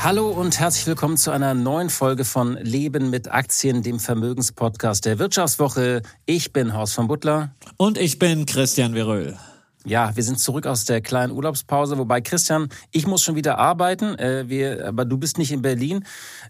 [0.00, 5.18] Hallo und herzlich willkommen zu einer neuen Folge von Leben mit Aktien, dem Vermögenspodcast der
[5.18, 6.02] Wirtschaftswoche.
[6.24, 7.52] Ich bin Horst von Butler.
[7.78, 9.36] Und ich bin Christian Veröhl.
[9.84, 14.16] Ja, wir sind zurück aus der kleinen Urlaubspause, wobei Christian, ich muss schon wieder arbeiten,
[14.20, 16.04] äh, wir, aber du bist nicht in Berlin,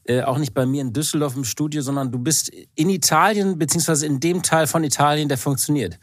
[0.05, 4.05] äh, auch nicht bei mir in Düsseldorf im Studio, sondern du bist in Italien, beziehungsweise
[4.07, 5.99] in dem Teil von Italien, der funktioniert.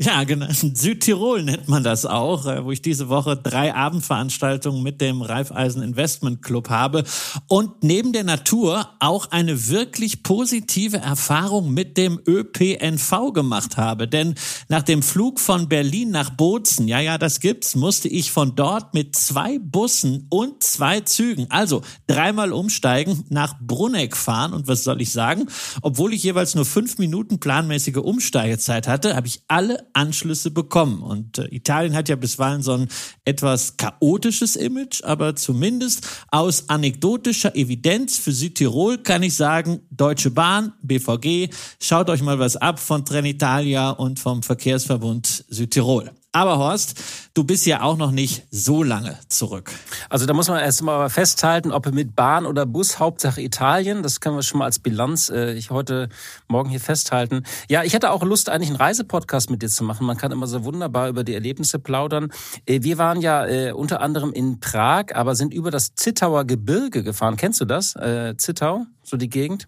[0.00, 0.46] Ja, genau.
[0.50, 5.82] Südtirol nennt man das auch, äh, wo ich diese Woche drei Abendveranstaltungen mit dem Raiffeisen
[5.82, 7.04] Investment Club habe
[7.48, 14.06] und neben der Natur auch eine wirklich positive Erfahrung mit dem ÖPNV gemacht habe.
[14.06, 14.36] Denn
[14.68, 18.94] nach dem Flug von Berlin nach Bozen, ja, ja, das gibt's, musste ich von dort
[18.94, 24.52] mit zwei Bussen und zwei Zügen, also dreimal umsteigen, nach Bruneck fahren.
[24.52, 25.48] Und was soll ich sagen?
[25.82, 31.02] Obwohl ich jeweils nur fünf Minuten planmäßige Umsteigezeit hatte, habe ich alle Anschlüsse bekommen.
[31.02, 32.88] Und äh, Italien hat ja bisweilen so ein
[33.24, 40.72] etwas chaotisches Image, aber zumindest aus anekdotischer Evidenz für Südtirol kann ich sagen, Deutsche Bahn,
[40.82, 46.10] BVG, schaut euch mal was ab von Trenitalia und vom Verkehrsverbund Südtirol.
[46.32, 49.72] Aber Horst, du bist ja auch noch nicht so lange zurück.
[50.10, 54.02] Also da muss man erst mal festhalten, ob mit Bahn oder Bus, Hauptsache Italien.
[54.02, 56.10] Das können wir schon mal als Bilanz äh, ich heute
[56.46, 57.44] Morgen hier festhalten.
[57.70, 60.06] Ja, ich hatte auch Lust, eigentlich einen Reisepodcast mit dir zu machen.
[60.06, 62.30] Man kann immer so wunderbar über die Erlebnisse plaudern.
[62.66, 67.02] Äh, wir waren ja äh, unter anderem in Prag, aber sind über das Zittauer Gebirge
[67.02, 67.38] gefahren.
[67.38, 67.96] Kennst du das?
[67.96, 69.66] Äh, Zittau, so die Gegend?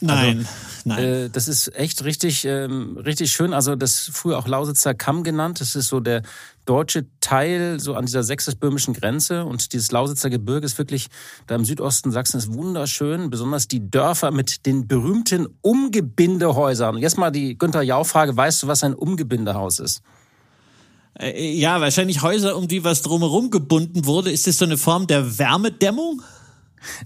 [0.00, 0.50] Nein, also,
[0.84, 0.98] nein.
[0.98, 3.52] Äh, das ist echt richtig, ähm, richtig schön.
[3.52, 5.60] Also das früher auch Lausitzer Kamm genannt.
[5.60, 6.22] Das ist so der
[6.64, 9.44] deutsche Teil so an dieser sächsisch-böhmischen Grenze.
[9.44, 11.08] Und dieses Lausitzer Gebirge ist wirklich
[11.46, 13.30] da im Südosten Sachsen ist wunderschön.
[13.30, 16.96] Besonders die Dörfer mit den berühmten Umgebindehäusern.
[16.98, 18.36] Jetzt mal die Günther Jau-Frage.
[18.36, 20.02] Weißt du, was ein Umgebindehaus ist?
[21.18, 24.30] Äh, ja, wahrscheinlich Häuser, um die was drumherum gebunden wurde.
[24.30, 26.22] Ist das so eine Form der Wärmedämmung?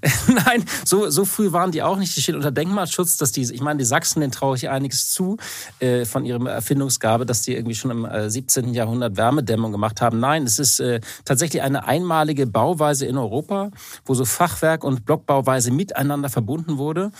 [0.46, 2.16] Nein, so, so früh waren die auch nicht.
[2.16, 5.36] Die stehen unter Denkmalschutz, dass die, ich meine, die Sachsen, denen traue ich einiges zu
[5.80, 8.74] äh, von ihrem Erfindungsgabe, dass die irgendwie schon im äh, 17.
[8.74, 10.20] Jahrhundert Wärmedämmung gemacht haben.
[10.20, 13.70] Nein, es ist äh, tatsächlich eine einmalige Bauweise in Europa,
[14.04, 17.10] wo so Fachwerk und Blockbauweise miteinander verbunden wurde.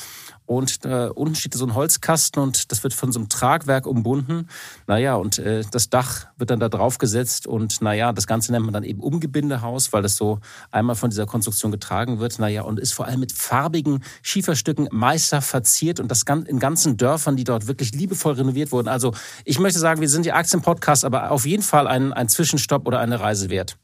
[0.47, 4.49] Und äh, unten steht so ein Holzkasten und das wird von so einem Tragwerk umbunden.
[4.87, 8.67] Naja, und äh, das Dach wird dann da drauf gesetzt und naja, das Ganze nennt
[8.67, 10.41] man dann eben Umgebindehaus, weil das so
[10.71, 12.39] einmal von dieser Konstruktion getragen wird.
[12.39, 17.37] Naja, und ist vor allem mit farbigen Schieferstücken meister verziert und das in ganzen Dörfern,
[17.37, 18.89] die dort wirklich liebevoll renoviert wurden.
[18.89, 22.87] Also ich möchte sagen, wir sind die Aktienpodcast, aber auf jeden Fall ein, ein Zwischenstopp
[22.87, 23.79] oder eine Reise wert.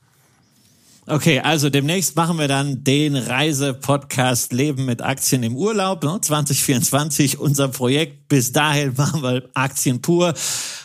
[1.11, 6.21] Okay, also demnächst machen wir dann den Reise-Podcast Leben mit Aktien im Urlaub ne?
[6.21, 8.29] 2024, unser Projekt.
[8.29, 10.35] Bis dahin machen wir Aktien pur.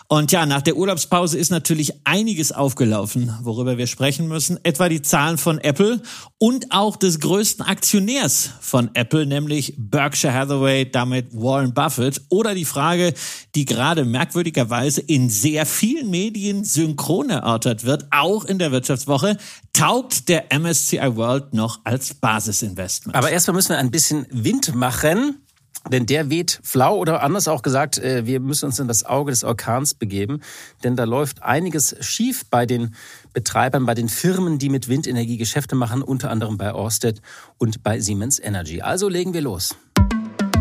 [0.08, 4.60] Und ja, nach der Urlaubspause ist natürlich einiges aufgelaufen, worüber wir sprechen müssen.
[4.64, 6.00] Etwa die Zahlen von Apple
[6.38, 12.22] und auch des größten Aktionärs von Apple, nämlich Berkshire Hathaway, damit Warren Buffett.
[12.30, 13.14] Oder die Frage,
[13.56, 19.38] die gerade merkwürdigerweise in sehr vielen Medien synchron erörtert wird, auch in der Wirtschaftswoche.
[19.74, 23.16] Taugt der MSCI World noch als Basisinvestment?
[23.16, 25.45] Aber erstmal müssen wir ein bisschen Wind machen.
[25.92, 29.32] Denn der weht flau oder anders auch gesagt, äh, wir müssen uns in das Auge
[29.32, 30.42] des Orkans begeben.
[30.84, 32.96] Denn da läuft einiges schief bei den
[33.34, 37.22] Betreibern, bei den Firmen, die mit Windenergie Geschäfte machen, unter anderem bei Orsted
[37.58, 38.82] und bei Siemens Energy.
[38.82, 39.76] Also legen wir los.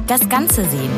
[0.06, 0.90] Das Ganze sehen.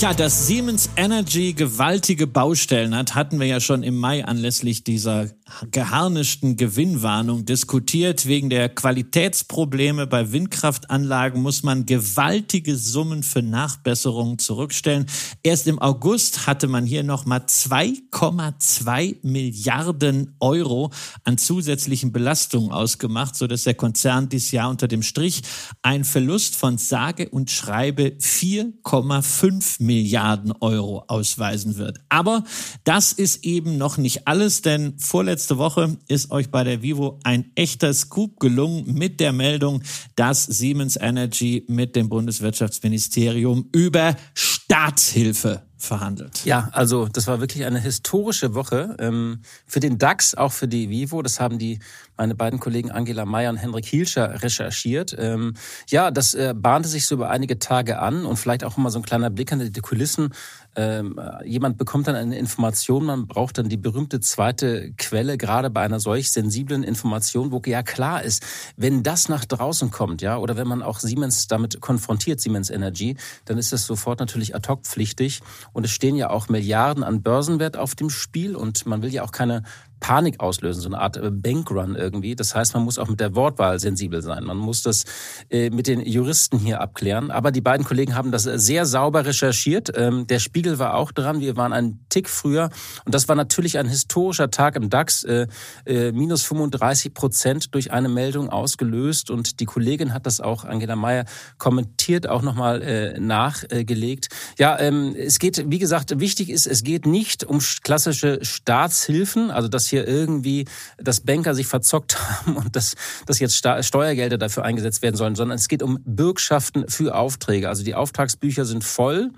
[0.00, 5.28] Ja, dass Siemens Energy gewaltige Baustellen hat, hatten wir ja schon im Mai anlässlich dieser
[5.70, 8.26] geharnischten Gewinnwarnung diskutiert.
[8.26, 15.06] Wegen der Qualitätsprobleme bei Windkraftanlagen muss man gewaltige Summen für Nachbesserungen zurückstellen.
[15.42, 20.90] Erst im August hatte man hier nochmal 2,2 Milliarden Euro
[21.24, 25.42] an zusätzlichen Belastungen ausgemacht, sodass der Konzern dieses Jahr unter dem Strich
[25.82, 32.00] einen Verlust von sage und schreibe 4,5 Milliarden Euro ausweisen wird.
[32.08, 32.44] Aber
[32.84, 34.98] das ist eben noch nicht alles, denn
[35.34, 39.82] vorletzte Woche ist euch bei der Vivo ein echter Scoop gelungen mit der Meldung,
[40.14, 46.44] dass Siemens Energy mit dem Bundeswirtschaftsministerium über Staatshilfe verhandelt.
[46.44, 50.88] Ja, also das war wirklich eine historische Woche ähm, für den DAX, auch für die
[50.88, 51.20] Vivo.
[51.20, 51.80] Das haben die
[52.16, 55.14] meine beiden Kollegen Angela Mayer und Henrik Hielscher recherchiert.
[55.18, 55.54] Ähm,
[55.88, 59.00] ja, das äh, bahnte sich so über einige Tage an und vielleicht auch immer so
[59.00, 60.32] ein kleiner Blick an die Kulissen.
[60.76, 65.82] Ähm, jemand bekommt dann eine Information, man braucht dann die berühmte zweite Quelle, gerade bei
[65.82, 68.44] einer solch sensiblen Information, wo ja klar ist,
[68.76, 73.16] wenn das nach draußen kommt, ja, oder wenn man auch Siemens damit konfrontiert, Siemens Energy,
[73.44, 75.40] dann ist das sofort natürlich ad hoc pflichtig.
[75.72, 79.22] Und es stehen ja auch Milliarden an Börsenwert auf dem Spiel und man will ja
[79.22, 79.62] auch keine
[80.04, 82.36] Panik auslösen, so eine Art äh, Bankrun irgendwie.
[82.36, 84.44] Das heißt, man muss auch mit der Wortwahl sensibel sein.
[84.44, 85.04] Man muss das
[85.48, 87.30] äh, mit den Juristen hier abklären.
[87.30, 89.90] Aber die beiden Kollegen haben das sehr sauber recherchiert.
[89.96, 91.40] Ähm, der Spiegel war auch dran.
[91.40, 92.68] Wir waren einen Tick früher.
[93.06, 95.24] Und das war natürlich ein historischer Tag im DAX.
[95.24, 95.46] Äh,
[95.86, 99.30] minus 35 Prozent durch eine Meldung ausgelöst.
[99.30, 101.24] Und die Kollegin hat das auch, Angela Mayer,
[101.56, 104.28] kommentiert, auch nochmal nachgelegt.
[104.58, 109.68] Ja, ähm, es geht, wie gesagt, wichtig ist, es geht nicht um klassische Staatshilfen, also
[109.68, 110.66] dass hier irgendwie,
[110.98, 112.94] dass Banker sich verzockt haben und dass,
[113.26, 117.68] dass jetzt Steuergelder dafür eingesetzt werden sollen, sondern es geht um Bürgschaften für Aufträge.
[117.68, 119.30] Also die Auftragsbücher sind voll.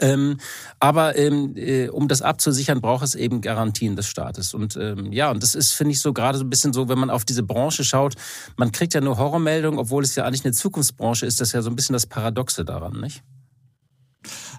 [0.00, 0.38] Ähm,
[0.78, 4.54] aber ähm, äh, um das abzusichern, braucht es eben Garantien des Staates.
[4.54, 6.98] Und ähm, ja, und das ist, finde ich, so gerade so ein bisschen so, wenn
[6.98, 8.14] man auf diese Branche schaut,
[8.56, 11.62] man kriegt ja nur Horrormeldungen, obwohl es ja eigentlich eine Zukunftsbranche ist, das ist ja
[11.62, 13.22] so ein bisschen das Paradoxe daran, nicht?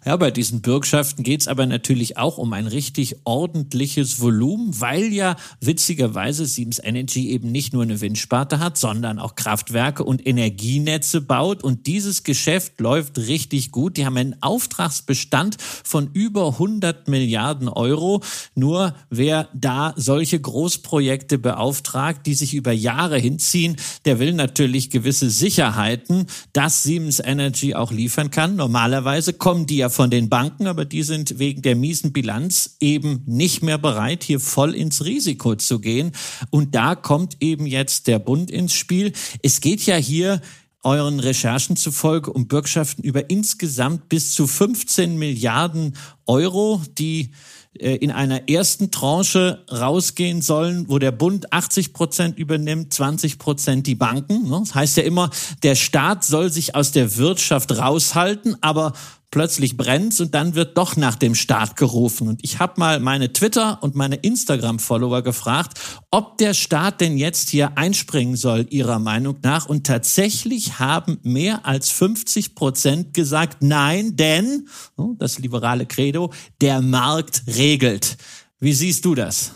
[0.04, 5.36] Ja, bei diesen Bürgschaften geht's aber natürlich auch um ein richtig ordentliches Volumen, weil ja
[5.60, 11.64] witzigerweise Siemens Energy eben nicht nur eine Windsparte hat, sondern auch Kraftwerke und Energienetze baut.
[11.64, 13.98] Und dieses Geschäft läuft richtig gut.
[13.98, 18.24] Die haben einen Auftragsbestand von über 100 Milliarden Euro.
[18.56, 23.76] Nur wer da solche Großprojekte beauftragt, die sich über Jahre hinziehen,
[24.06, 28.56] der will natürlich gewisse Sicherheiten, dass Siemens Energy auch liefern kann.
[28.56, 33.24] Normalerweise kommen die ja von den Banken, aber die sind wegen der miesen Bilanz eben
[33.26, 36.12] nicht mehr bereit, hier voll ins Risiko zu gehen.
[36.50, 39.14] Und da kommt eben jetzt der Bund ins Spiel.
[39.44, 40.42] Es geht ja hier
[40.84, 45.96] euren Recherchen zufolge um Bürgschaften über insgesamt bis zu 15 Milliarden
[46.26, 47.32] Euro, die
[47.80, 53.88] äh, in einer ersten Tranche rausgehen sollen, wo der Bund 80 Prozent übernimmt, 20 Prozent
[53.88, 54.50] die Banken.
[54.50, 54.60] Ne?
[54.60, 55.30] Das heißt ja immer,
[55.64, 58.94] der Staat soll sich aus der Wirtschaft raushalten, aber
[59.32, 62.28] plötzlich brennt's und dann wird doch nach dem Staat gerufen.
[62.28, 65.80] Und ich habe mal meine Twitter- und meine Instagram-Follower gefragt,
[66.12, 69.66] ob der Staat denn jetzt hier einspringen soll, ihrer Meinung nach.
[69.66, 74.68] Und tatsächlich haben mehr als 50 Prozent gesagt, nein, denn,
[74.98, 78.18] oh, das liberale Credo, der Markt regelt.
[78.60, 79.54] Wie siehst du das?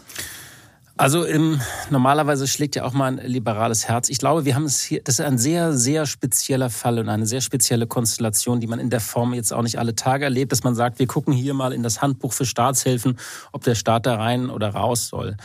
[0.97, 1.59] Also im,
[1.89, 4.07] normalerweise schlägt ja auch mal ein liberales Herz.
[4.07, 7.25] Ich glaube, wir haben es hier, das ist ein sehr, sehr spezieller Fall und eine
[7.25, 10.63] sehr spezielle Konstellation, die man in der Form jetzt auch nicht alle Tage erlebt, dass
[10.63, 13.17] man sagt, wir gucken hier mal in das Handbuch für Staatshilfen,
[13.51, 15.35] ob der Staat da rein oder raus soll.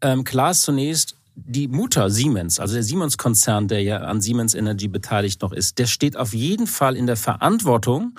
[0.00, 4.88] Ähm, klar ist zunächst, die Mutter Siemens, also der Siemens-Konzern, der ja an Siemens Energy
[4.88, 8.14] beteiligt noch ist, der steht auf jeden Fall in der Verantwortung.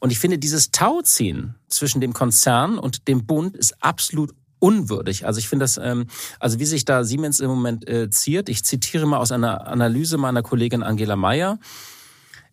[0.00, 5.26] Und ich finde, dieses Tauziehen zwischen dem Konzern und dem Bund ist absolut unwürdig.
[5.26, 6.06] Also ich finde das, ähm,
[6.40, 10.16] also wie sich da Siemens im Moment äh, ziert, ich zitiere mal aus einer Analyse
[10.16, 11.58] meiner Kollegin Angela Mayer.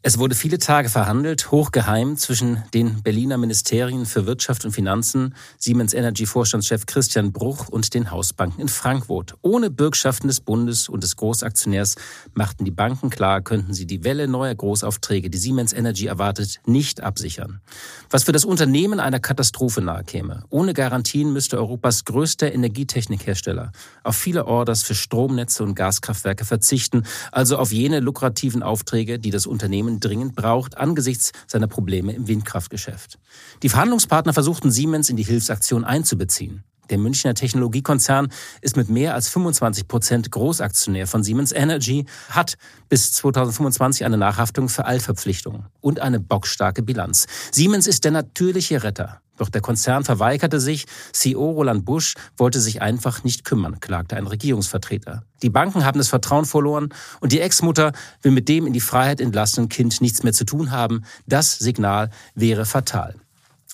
[0.04, 5.94] Es wurde viele Tage verhandelt, hochgeheim zwischen den Berliner Ministerien für Wirtschaft und Finanzen, Siemens
[5.94, 9.36] Energy Vorstandschef Christian Bruch und den Hausbanken in Frankfurt.
[9.44, 11.98] Ohne Bürgschaften des Bundes und des Großaktionärs
[12.34, 17.02] machten die Banken klar, könnten sie die Welle neuer Großaufträge, die Siemens Energy erwartet, nicht
[17.02, 17.62] absichern.
[18.10, 20.46] Was für das Unternehmen einer Katastrophe nahe käme.
[20.50, 23.72] Ohne Garantien müsste Europas größter Energietechnikhersteller
[24.04, 29.46] auf viele Orders für Stromnetze und Gaskraftwerke verzichten, also auf jene lukrativen Aufträge, die das
[29.46, 33.20] Unternehmen Unternehmen dringend braucht angesichts seiner Probleme im Windkraftgeschäft.
[33.64, 36.64] Die Verhandlungspartner versuchten Siemens in die Hilfsaktion einzubeziehen.
[36.92, 38.28] Der Münchner Technologiekonzern
[38.60, 42.58] ist mit mehr als 25 Prozent Großaktionär von Siemens Energy, hat
[42.90, 47.28] bis 2025 eine Nachhaftung für Altverpflichtungen und eine bockstarke Bilanz.
[47.52, 49.22] Siemens ist der natürliche Retter.
[49.38, 50.86] Doch der Konzern verweigerte sich.
[51.14, 55.24] CEO Roland Busch wollte sich einfach nicht kümmern, klagte ein Regierungsvertreter.
[55.42, 56.90] Die Banken haben das Vertrauen verloren
[57.22, 60.72] und die Ex-Mutter will mit dem in die Freiheit entlassenen Kind nichts mehr zu tun
[60.72, 61.06] haben.
[61.26, 63.16] Das Signal wäre fatal.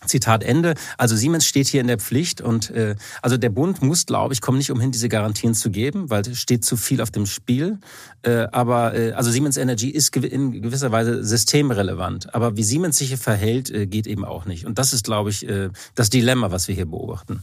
[0.06, 0.76] Zitat Ende.
[0.98, 4.42] Also Siemens steht hier in der Pflicht und äh, also der Bund muss, glaube ich,
[4.42, 7.80] kommen nicht umhin, diese Garantien zu geben, weil steht zu viel auf dem Spiel.
[8.22, 12.34] Äh, aber äh, also Siemens Energy ist in gewisser Weise systemrelevant.
[12.36, 14.66] Aber wie Siemens sich hier verhält, äh, geht eben auch nicht.
[14.66, 17.42] Und das ist, glaube ich, äh, das Dilemma, was wir hier beobachten.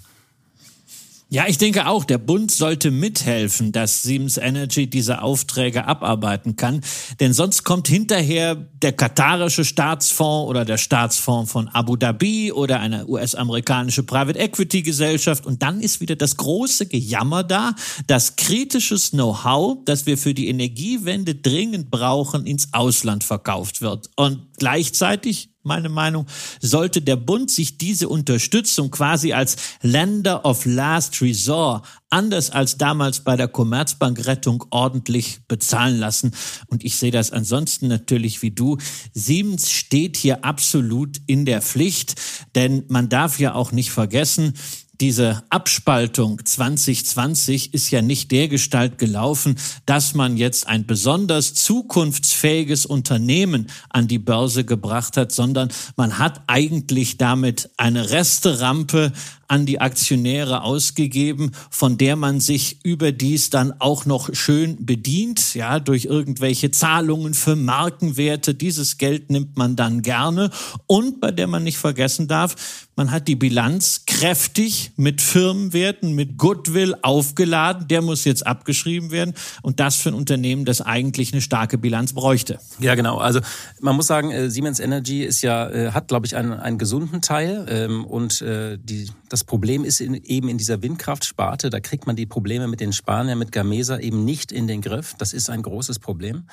[1.34, 6.80] Ja, ich denke auch, der Bund sollte mithelfen, dass Siemens Energy diese Aufträge abarbeiten kann.
[7.18, 13.08] denn sonst kommt hinterher der katarische Staatsfonds oder der Staatsfonds von Abu Dhabi oder eine
[13.08, 17.74] US-amerikanische Private Equity Gesellschaft und dann ist wieder das große Gejammer da,
[18.06, 24.08] dass kritisches Know-how, das wir für die Energiewende dringend brauchen, ins Ausland verkauft wird.
[24.14, 26.26] Und gleichzeitig meine Meinung,
[26.60, 33.20] sollte der Bund sich diese Unterstützung quasi als Lender of Last Resort anders als damals
[33.24, 36.30] bei der Commerzbankrettung ordentlich bezahlen lassen.
[36.68, 38.78] Und ich sehe das ansonsten natürlich wie du.
[39.12, 42.14] Siemens steht hier absolut in der Pflicht,
[42.54, 44.54] denn man darf ja auch nicht vergessen,
[45.00, 52.86] diese Abspaltung 2020 ist ja nicht der Gestalt gelaufen, dass man jetzt ein besonders zukunftsfähiges
[52.86, 59.12] Unternehmen an die Börse gebracht hat, sondern man hat eigentlich damit eine Resterampe
[59.48, 65.80] an die Aktionäre ausgegeben, von der man sich überdies dann auch noch schön bedient, ja,
[65.80, 68.54] durch irgendwelche Zahlungen für Markenwerte.
[68.54, 70.50] Dieses Geld nimmt man dann gerne
[70.86, 72.56] und bei der man nicht vergessen darf,
[72.96, 77.88] man hat die Bilanz kräftig mit Firmenwerten, mit Goodwill aufgeladen.
[77.88, 79.34] Der muss jetzt abgeschrieben werden.
[79.62, 82.60] Und das für ein Unternehmen, das eigentlich eine starke Bilanz bräuchte.
[82.78, 83.18] Ja, genau.
[83.18, 83.40] Also
[83.80, 87.20] man muss sagen, äh, Siemens Energy ist ja, äh, hat, glaube ich, einen, einen gesunden
[87.20, 87.66] Teil.
[87.68, 92.14] Ähm, und äh, die, das Problem ist in, eben in dieser Windkraftsparte, da kriegt man
[92.14, 95.16] die Probleme mit den Spaniern, mit Gamesa eben nicht in den Griff.
[95.18, 96.44] Das ist ein großes Problem.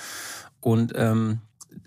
[0.62, 1.42] Und ähm,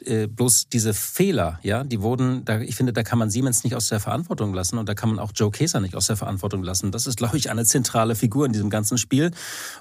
[0.04, 3.74] äh, bloß diese Fehler, ja, die wurden, da, ich finde, da kann man Siemens nicht
[3.74, 6.62] aus der Verantwortung lassen und da kann man auch Joe Keser nicht aus der Verantwortung
[6.62, 6.92] lassen.
[6.92, 9.32] Das ist, glaube ich, eine zentrale Figur in diesem ganzen Spiel.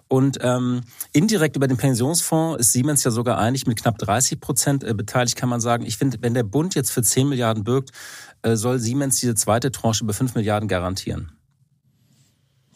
[0.07, 4.83] Und ähm, indirekt über den Pensionsfonds ist Siemens ja sogar einig mit knapp 30 Prozent
[4.83, 5.85] äh, beteiligt, kann man sagen.
[5.85, 7.91] Ich finde, wenn der Bund jetzt für 10 Milliarden birgt,
[8.43, 11.31] soll Siemens diese zweite Tranche über 5 Milliarden garantieren.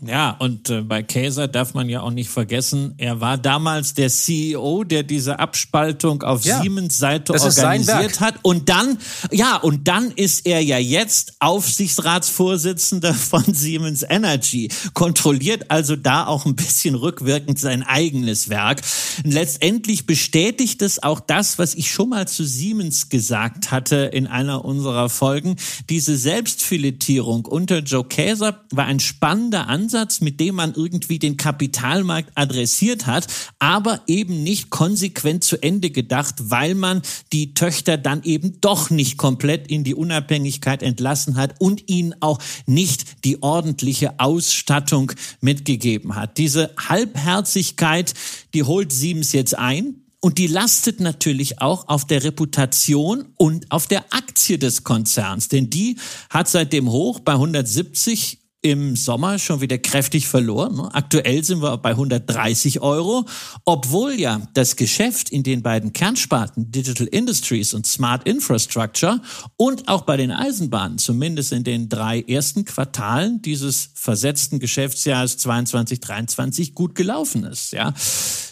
[0.05, 4.09] Ja, und äh, bei Käser darf man ja auch nicht vergessen, er war damals der
[4.09, 8.35] CEO, der diese Abspaltung auf ja, Siemens Seite organisiert hat.
[8.43, 8.99] Und dann,
[9.31, 16.45] ja, und dann ist er ja jetzt Aufsichtsratsvorsitzender von Siemens Energy, kontrolliert also da auch
[16.45, 18.81] ein bisschen rückwirkend sein eigenes Werk.
[19.23, 24.63] letztendlich bestätigt es auch das, was ich schon mal zu Siemens gesagt hatte in einer
[24.63, 25.55] unserer Folgen.
[25.89, 31.37] Diese Selbstfiletierung unter Joe Käser war ein spannender Ansatz Ansatz, mit dem man irgendwie den
[31.37, 33.25] Kapitalmarkt adressiert hat,
[33.57, 37.01] aber eben nicht konsequent zu Ende gedacht, weil man
[37.31, 42.39] die Töchter dann eben doch nicht komplett in die Unabhängigkeit entlassen hat und ihnen auch
[42.65, 46.37] nicht die ordentliche Ausstattung mitgegeben hat.
[46.37, 48.13] Diese Halbherzigkeit,
[48.53, 50.01] die holt Siemens jetzt ein.
[50.19, 55.69] Und die lastet natürlich auch auf der Reputation und auf der Aktie des Konzerns, denn
[55.69, 55.97] die
[56.31, 60.75] hat seit dem Hoch bei 170 im Sommer schon wieder kräftig verloren.
[60.75, 60.89] Ne?
[60.93, 63.25] Aktuell sind wir bei 130 Euro,
[63.65, 69.21] obwohl ja das Geschäft in den beiden Kernsparten Digital Industries und Smart Infrastructure
[69.57, 75.99] und auch bei den Eisenbahnen, zumindest in den drei ersten Quartalen dieses versetzten Geschäftsjahres 22,
[75.99, 77.73] 23 gut gelaufen ist.
[77.73, 77.93] Ja.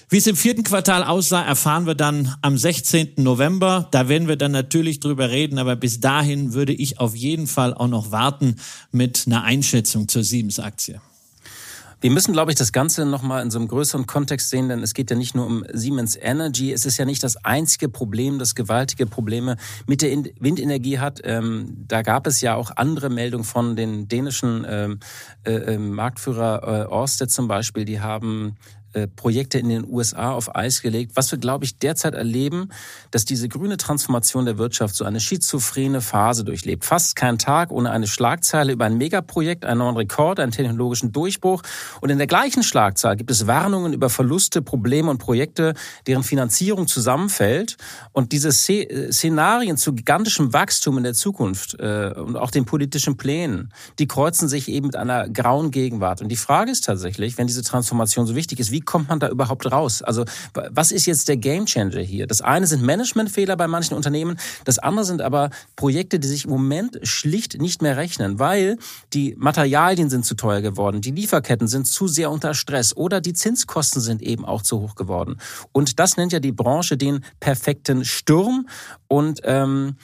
[0.07, 3.13] Wie es im vierten Quartal aussah, erfahren wir dann am 16.
[3.17, 3.87] November.
[3.89, 7.73] Da werden wir dann natürlich drüber reden, aber bis dahin würde ich auf jeden Fall
[7.73, 8.57] auch noch warten
[8.91, 11.01] mit einer Einschätzung zur Siemens-Aktie.
[12.01, 14.93] Wir müssen, glaube ich, das Ganze nochmal in so einem größeren Kontext sehen, denn es
[14.93, 16.71] geht ja nicht nur um Siemens Energy.
[16.71, 19.57] Es ist ja nicht das einzige Problem, das gewaltige Probleme
[19.87, 21.21] mit der Windenergie hat.
[21.23, 24.99] Ähm, da gab es ja auch andere Meldungen von den dänischen ähm,
[25.45, 27.85] äh, äh, Marktführer äh, Ørsted zum Beispiel.
[27.85, 28.55] Die haben
[29.15, 31.11] Projekte in den USA auf Eis gelegt.
[31.15, 32.69] Was wir, glaube ich, derzeit erleben,
[33.11, 36.85] dass diese grüne Transformation der Wirtschaft so eine schizophrene Phase durchlebt.
[36.85, 41.61] Fast kein Tag ohne eine Schlagzeile über ein Megaprojekt, einen neuen Rekord, einen technologischen Durchbruch.
[42.01, 45.73] Und in der gleichen Schlagzahl gibt es Warnungen über Verluste, Probleme und Projekte,
[46.07, 47.77] deren Finanzierung zusammenfällt.
[48.11, 53.17] Und diese äh, Szenarien zu gigantischem Wachstum in der Zukunft äh, und auch den politischen
[53.17, 56.21] Plänen, die kreuzen sich eben mit einer grauen Gegenwart.
[56.21, 59.29] Und die Frage ist tatsächlich, wenn diese Transformation so wichtig ist, wie kommt man da
[59.29, 60.01] überhaupt raus?
[60.01, 62.27] Also was ist jetzt der Gamechanger hier?
[62.27, 66.51] Das eine sind Managementfehler bei manchen Unternehmen, das andere sind aber Projekte, die sich im
[66.51, 68.77] Moment schlicht nicht mehr rechnen, weil
[69.13, 73.33] die Materialien sind zu teuer geworden, die Lieferketten sind zu sehr unter Stress oder die
[73.33, 75.37] Zinskosten sind eben auch zu hoch geworden.
[75.71, 78.67] Und das nennt ja die Branche den perfekten Sturm
[79.07, 79.95] und ähm,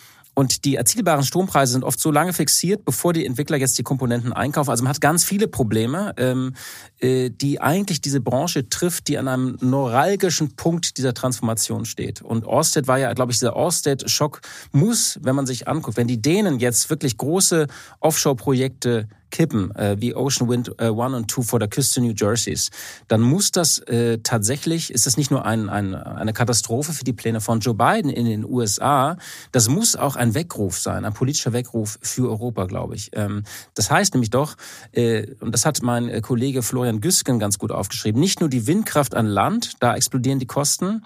[0.41, 4.33] und die erzielbaren Strompreise sind oft so lange fixiert, bevor die Entwickler jetzt die Komponenten
[4.33, 4.71] einkaufen.
[4.71, 6.55] Also man hat ganz viele Probleme, ähm,
[6.99, 12.23] äh, die eigentlich diese Branche trifft, die an einem neuralgischen Punkt dieser Transformation steht.
[12.23, 16.19] Und Orsted war ja, glaube ich, dieser Orsted-Schock muss, wenn man sich anguckt, wenn die
[16.19, 17.67] Dänen jetzt wirklich große
[17.99, 22.69] Offshore-Projekte kippen, äh, wie Ocean Wind äh, 1 und 2 vor der Küste New Jerseys,
[23.07, 27.13] dann muss das äh, tatsächlich, ist das nicht nur ein, ein, eine Katastrophe für die
[27.13, 29.17] Pläne von Joe Biden in den USA,
[29.51, 33.11] das muss auch ein Weckruf sein, ein politischer Weckruf für Europa, glaube ich.
[33.13, 34.55] Ähm, das heißt nämlich doch,
[34.91, 38.67] äh, und das hat mein äh, Kollege Florian Güsken ganz gut aufgeschrieben, nicht nur die
[38.67, 41.05] Windkraft an Land, da explodieren die Kosten,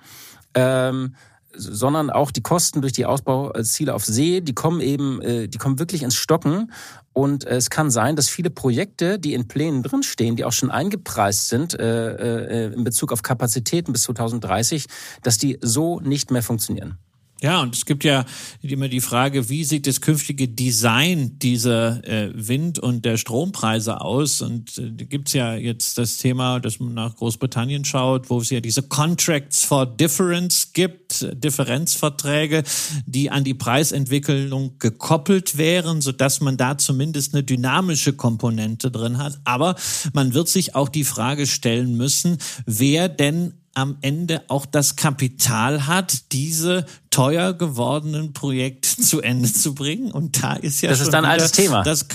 [0.53, 1.15] ähm,
[1.57, 5.79] sondern auch die Kosten durch die Ausbauziele auf See, die kommen eben, äh, die kommen
[5.79, 6.71] wirklich ins Stocken.
[7.15, 11.47] Und es kann sein, dass viele Projekte, die in Plänen drinstehen, die auch schon eingepreist
[11.47, 14.87] sind äh, äh, in Bezug auf Kapazitäten bis 2030,
[15.23, 16.97] dass die so nicht mehr funktionieren.
[17.41, 18.25] Ja, und es gibt ja
[18.61, 24.41] immer die Frage, wie sieht das künftige Design dieser äh, Wind- und der Strompreise aus?
[24.41, 28.51] Und äh, da gibt's ja jetzt das Thema, dass man nach Großbritannien schaut, wo es
[28.51, 32.63] ja diese Contracts for Difference gibt, Differenzverträge,
[33.05, 39.41] die an die Preisentwicklung gekoppelt wären, sodass man da zumindest eine dynamische Komponente drin hat.
[39.43, 39.75] Aber
[40.13, 45.85] man wird sich auch die Frage stellen müssen, wer denn am Ende auch das Kapital
[45.85, 50.11] hat, diese teuer gewordenen Projekte zu Ende zu bringen.
[50.11, 51.83] Und da ist ja das schon ist ein altes Thema.
[51.83, 52.07] Das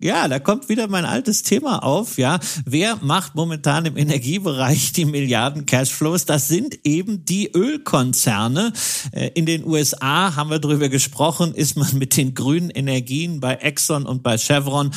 [0.00, 2.40] ja, da kommt wieder mein altes Thema auf, ja.
[2.66, 6.26] Wer macht momentan im Energiebereich die Milliarden Cashflows?
[6.26, 8.72] Das sind eben die Ölkonzerne.
[9.12, 13.54] Äh, in den USA haben wir darüber gesprochen, ist man mit den grünen Energien bei
[13.54, 14.90] Exxon und bei Chevron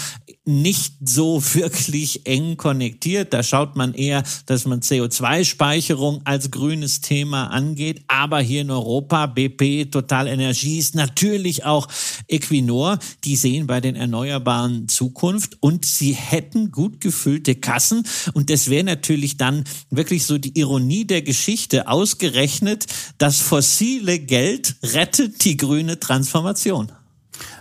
[0.48, 3.34] nicht so wirklich eng konnektiert.
[3.34, 8.04] Da schaut man eher, dass man CO2-Speicherung als grünes Thema angeht.
[8.08, 11.88] Aber hier in Europa, BP, Total Energies, natürlich auch
[12.28, 18.04] Equinor, die sehen bei den Erneuerbaren Zukunft und sie hätten gut gefüllte Kassen.
[18.34, 22.86] Und das wäre natürlich dann wirklich so die Ironie der Geschichte ausgerechnet.
[23.18, 26.92] Das fossile Geld rettet die grüne Transformation.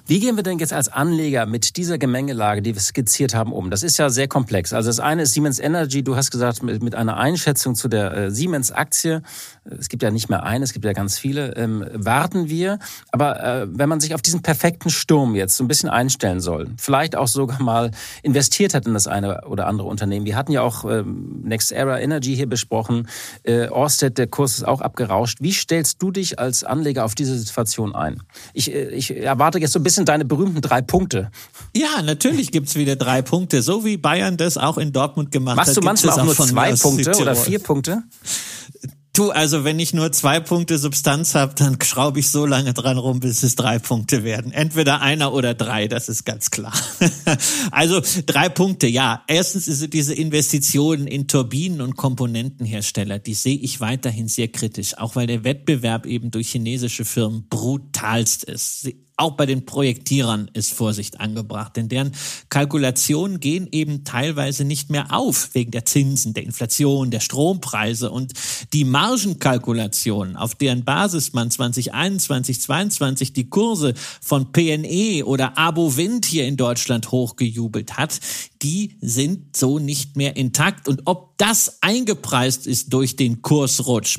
[0.08, 3.70] Wie gehen wir denn jetzt als Anleger mit dieser Gemengelage, die wir skizziert haben, um?
[3.70, 4.72] Das ist ja sehr komplex.
[4.72, 6.04] Also das eine ist Siemens Energy.
[6.04, 9.22] Du hast gesagt, mit, mit einer Einschätzung zu der äh, Siemens-Aktie,
[9.64, 12.78] es gibt ja nicht mehr eine, es gibt ja ganz viele, ähm, warten wir.
[13.10, 16.68] Aber äh, wenn man sich auf diesen perfekten Sturm jetzt so ein bisschen einstellen soll,
[16.76, 17.90] vielleicht auch sogar mal
[18.22, 20.24] investiert hat in das eine oder andere Unternehmen.
[20.24, 23.08] Wir hatten ja auch ähm, Next Era Energy hier besprochen.
[23.42, 25.38] Äh, Orsted, der Kurs ist auch abgerauscht.
[25.40, 28.22] Wie stellst du dich als Anleger auf diese Situation ein?
[28.52, 31.30] Ich, äh, ich erwarte jetzt so ein bisschen sind deine berühmten drei Punkte?
[31.74, 35.76] Ja, natürlich gibt's wieder drei Punkte, so wie Bayern das auch in Dortmund gemacht Machst
[35.76, 35.82] hat.
[35.82, 38.02] Machst du manchmal auch nur zwei Punkte oder vier Punkte?
[39.16, 42.98] Du, also wenn ich nur zwei Punkte Substanz habe, dann schraube ich so lange dran
[42.98, 44.52] rum, bis es drei Punkte werden.
[44.52, 46.74] Entweder einer oder drei, das ist ganz klar.
[47.70, 49.22] also drei Punkte, ja.
[49.26, 55.16] Erstens ist diese Investitionen in Turbinen und Komponentenhersteller, die sehe ich weiterhin sehr kritisch, auch
[55.16, 61.20] weil der Wettbewerb eben durch chinesische Firmen brutalst ist auch bei den Projektierern ist Vorsicht
[61.20, 62.12] angebracht, denn deren
[62.50, 68.10] Kalkulationen gehen eben teilweise nicht mehr auf wegen der Zinsen, der Inflation, der Strompreise.
[68.10, 68.34] Und
[68.74, 76.26] die Margenkalkulationen, auf deren Basis man 2021, 2022 die Kurse von PNE oder Abo Wind
[76.26, 78.20] hier in Deutschland hochgejubelt hat,
[78.62, 80.88] die sind so nicht mehr intakt.
[80.88, 84.18] Und ob das eingepreist ist durch den Kursrutsch,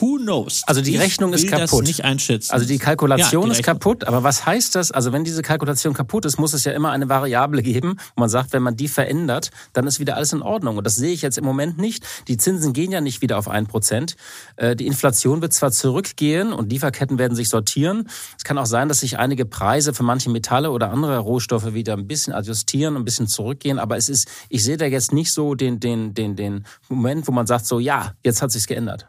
[0.00, 0.62] Who knows?
[0.66, 1.84] Also die Rechnung ist kaputt.
[1.84, 2.52] nicht einschätzen.
[2.52, 4.04] Also die Kalkulation ja, die ist kaputt.
[4.04, 4.90] Aber was heißt das?
[4.90, 7.98] Also wenn diese Kalkulation kaputt ist, muss es ja immer eine Variable geben.
[8.14, 10.76] wo man sagt, wenn man die verändert, dann ist wieder alles in Ordnung.
[10.76, 12.04] Und das sehe ich jetzt im Moment nicht.
[12.28, 14.16] Die Zinsen gehen ja nicht wieder auf ein Prozent.
[14.56, 18.08] Äh, die Inflation wird zwar zurückgehen und Lieferketten werden sich sortieren.
[18.36, 21.94] Es kann auch sein, dass sich einige Preise für manche Metalle oder andere Rohstoffe wieder
[21.94, 23.78] ein bisschen adjustieren, ein bisschen zurückgehen.
[23.78, 27.32] Aber es ist, ich sehe da jetzt nicht so den, den, den, den Moment, wo
[27.32, 29.06] man sagt so, ja, jetzt hat sich's geändert.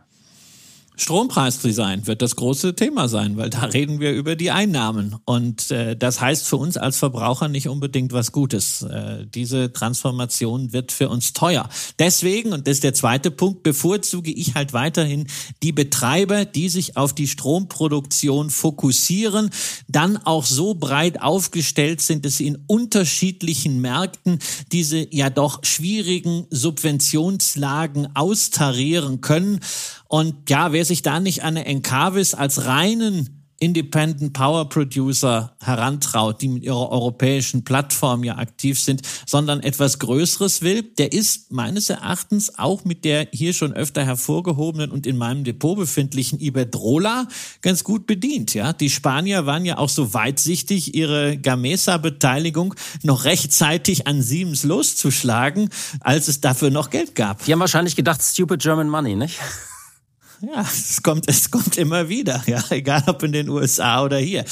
[0.97, 5.15] Strompreisdesign wird das große Thema sein, weil da reden wir über die Einnahmen.
[5.25, 8.81] Und äh, das heißt für uns als Verbraucher nicht unbedingt was Gutes.
[8.81, 11.69] Äh, diese Transformation wird für uns teuer.
[11.99, 15.27] Deswegen, und das ist der zweite Punkt, bevorzuge ich halt weiterhin
[15.61, 19.51] die Betreiber, die sich auf die Stromproduktion fokussieren,
[19.87, 24.39] dann auch so breit aufgestellt sind, dass sie in unterschiedlichen Märkten
[24.71, 29.59] diese ja doch schwierigen Subventionslagen austarieren können.
[30.09, 36.41] Und ja, wer sich da nicht an eine Encarvis als reinen Independent Power Producer herantraut,
[36.41, 41.89] die mit ihrer europäischen Plattform ja aktiv sind, sondern etwas Größeres will, der ist meines
[41.89, 47.27] Erachtens auch mit der hier schon öfter hervorgehobenen und in meinem Depot befindlichen Iberdrola
[47.61, 48.53] ganz gut bedient.
[48.53, 55.69] Ja, die Spanier waren ja auch so weitsichtig, ihre Gamesa-Beteiligung noch rechtzeitig an Siemens loszuschlagen,
[56.01, 57.43] als es dafür noch Geld gab.
[57.45, 59.39] Die haben wahrscheinlich gedacht, stupid German money, nicht?
[60.41, 64.45] Ja, es kommt, es kommt immer wieder, ja, egal ob in den USA oder hier.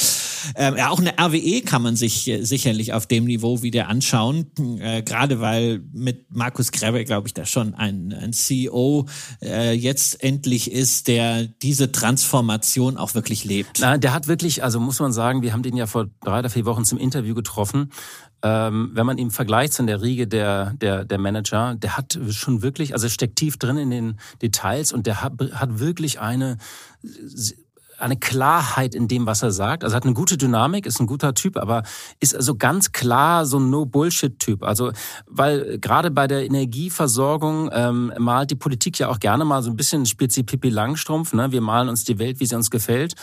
[0.55, 4.51] Ähm, ja, auch eine RWE kann man sich äh, sicherlich auf dem Niveau wieder anschauen,
[4.79, 9.07] äh, gerade weil mit Markus Kreber, glaube ich, da schon ein, ein CEO
[9.41, 13.79] äh, jetzt endlich ist, der diese Transformation auch wirklich lebt.
[13.79, 16.49] Na, der hat wirklich, also muss man sagen, wir haben den ja vor drei oder
[16.49, 17.91] vier Wochen zum Interview getroffen
[18.41, 22.61] ähm, wenn man ihn vergleicht zu der Riege der, der, der Manager, der hat schon
[22.61, 26.57] wirklich, also steckt tief drin in den Details und der hat, hat wirklich eine
[27.99, 29.83] eine Klarheit in dem, was er sagt.
[29.83, 31.83] Also hat eine gute Dynamik, ist ein guter Typ, aber
[32.19, 34.63] ist also ganz klar so ein No-Bullshit-Typ.
[34.63, 34.91] Also
[35.27, 39.77] weil gerade bei der Energieversorgung ähm, malt die Politik ja auch gerne mal so ein
[39.77, 41.33] bisschen Spitzi Pippi Langstrumpf.
[41.33, 41.51] Ne?
[41.51, 43.15] Wir malen uns die Welt, wie sie uns gefällt.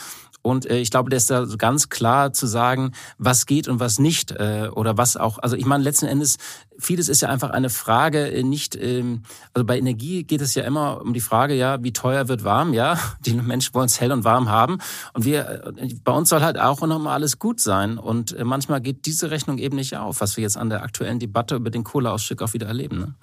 [0.43, 3.97] Und äh, ich glaube, der ist da ganz klar zu sagen, was geht und was
[3.97, 4.31] nicht.
[4.31, 6.37] Äh, oder was auch, also ich meine, letzten Endes,
[6.77, 10.63] vieles ist ja einfach eine Frage, äh, nicht, ähm, also bei Energie geht es ja
[10.63, 12.99] immer um die Frage, ja, wie teuer wird warm, ja.
[13.25, 14.79] Die Menschen wollen es hell und warm haben.
[15.13, 17.97] Und wir, äh, bei uns soll halt auch noch mal alles gut sein.
[17.97, 21.19] Und äh, manchmal geht diese Rechnung eben nicht auf, was wir jetzt an der aktuellen
[21.19, 22.99] Debatte über den Kohleausstieg auch wieder erleben.
[22.99, 23.15] Ne?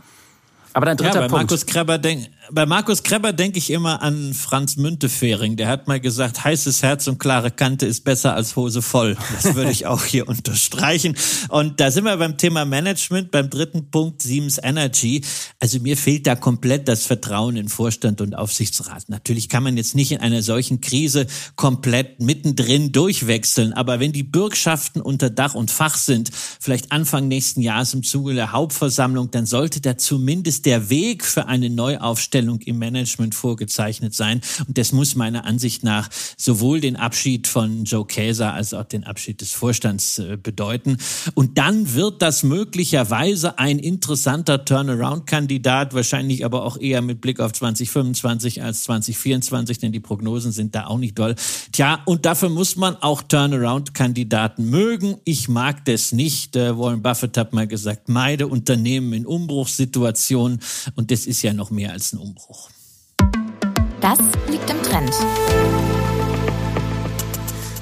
[0.73, 1.51] Aber dein dritter ja, bei Punkt.
[1.51, 5.57] Markus Kreber denk, bei Markus Kreber denke ich immer an Franz Müntefering.
[5.57, 9.17] Der hat mal gesagt, heißes Herz und klare Kante ist besser als Hose voll.
[9.35, 11.17] Das würde ich auch hier unterstreichen.
[11.49, 15.23] Und da sind wir beim Thema Management, beim dritten Punkt Siemens Energy.
[15.61, 19.09] Also mir fehlt da komplett das Vertrauen in Vorstand und Aufsichtsrat.
[19.09, 23.73] Natürlich kann man jetzt nicht in einer solchen Krise komplett mittendrin durchwechseln.
[23.75, 28.35] Aber wenn die Bürgschaften unter Dach und Fach sind, vielleicht Anfang nächsten Jahres im Zuge
[28.35, 34.41] der Hauptversammlung, dann sollte da zumindest der Weg für eine Neuaufstellung im Management vorgezeichnet sein.
[34.67, 39.05] Und das muss meiner Ansicht nach sowohl den Abschied von Joe Käser als auch den
[39.05, 40.99] Abschied des Vorstands äh, bedeuten.
[41.35, 47.53] Und dann wird das möglicherweise ein interessanter Turnaround-Kandidat, wahrscheinlich aber auch eher mit Blick auf
[47.53, 51.35] 2025 als 2024, denn die Prognosen sind da auch nicht doll.
[51.73, 55.17] Tja, und dafür muss man auch Turnaround-Kandidaten mögen.
[55.25, 56.57] Ich mag das nicht.
[56.57, 60.61] Äh, Warren Buffett hat mal gesagt, meide Unternehmen in Umbruchssituationen
[60.95, 62.71] und das ist ja noch mehr als ein Umbruch.
[64.01, 65.13] Das liegt im Trend.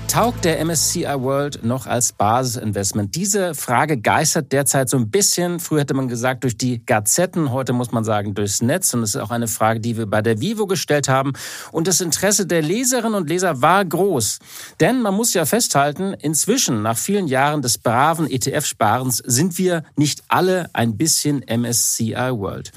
[0.09, 3.15] Taugt der MSCI World noch als Basisinvestment?
[3.15, 7.75] Diese Frage geistert derzeit so ein bisschen, früher hätte man gesagt, durch die Gazetten, heute
[7.75, 8.95] muss man sagen, durchs Netz.
[8.95, 11.35] Und es ist auch eine Frage, die wir bei der Vivo gestellt haben.
[11.71, 14.39] Und das Interesse der Leserinnen und Leser war groß.
[14.81, 20.23] Denn man muss ja festhalten, inzwischen, nach vielen Jahren des braven ETF-Sparens, sind wir nicht
[20.29, 22.73] alle ein bisschen MSCI World.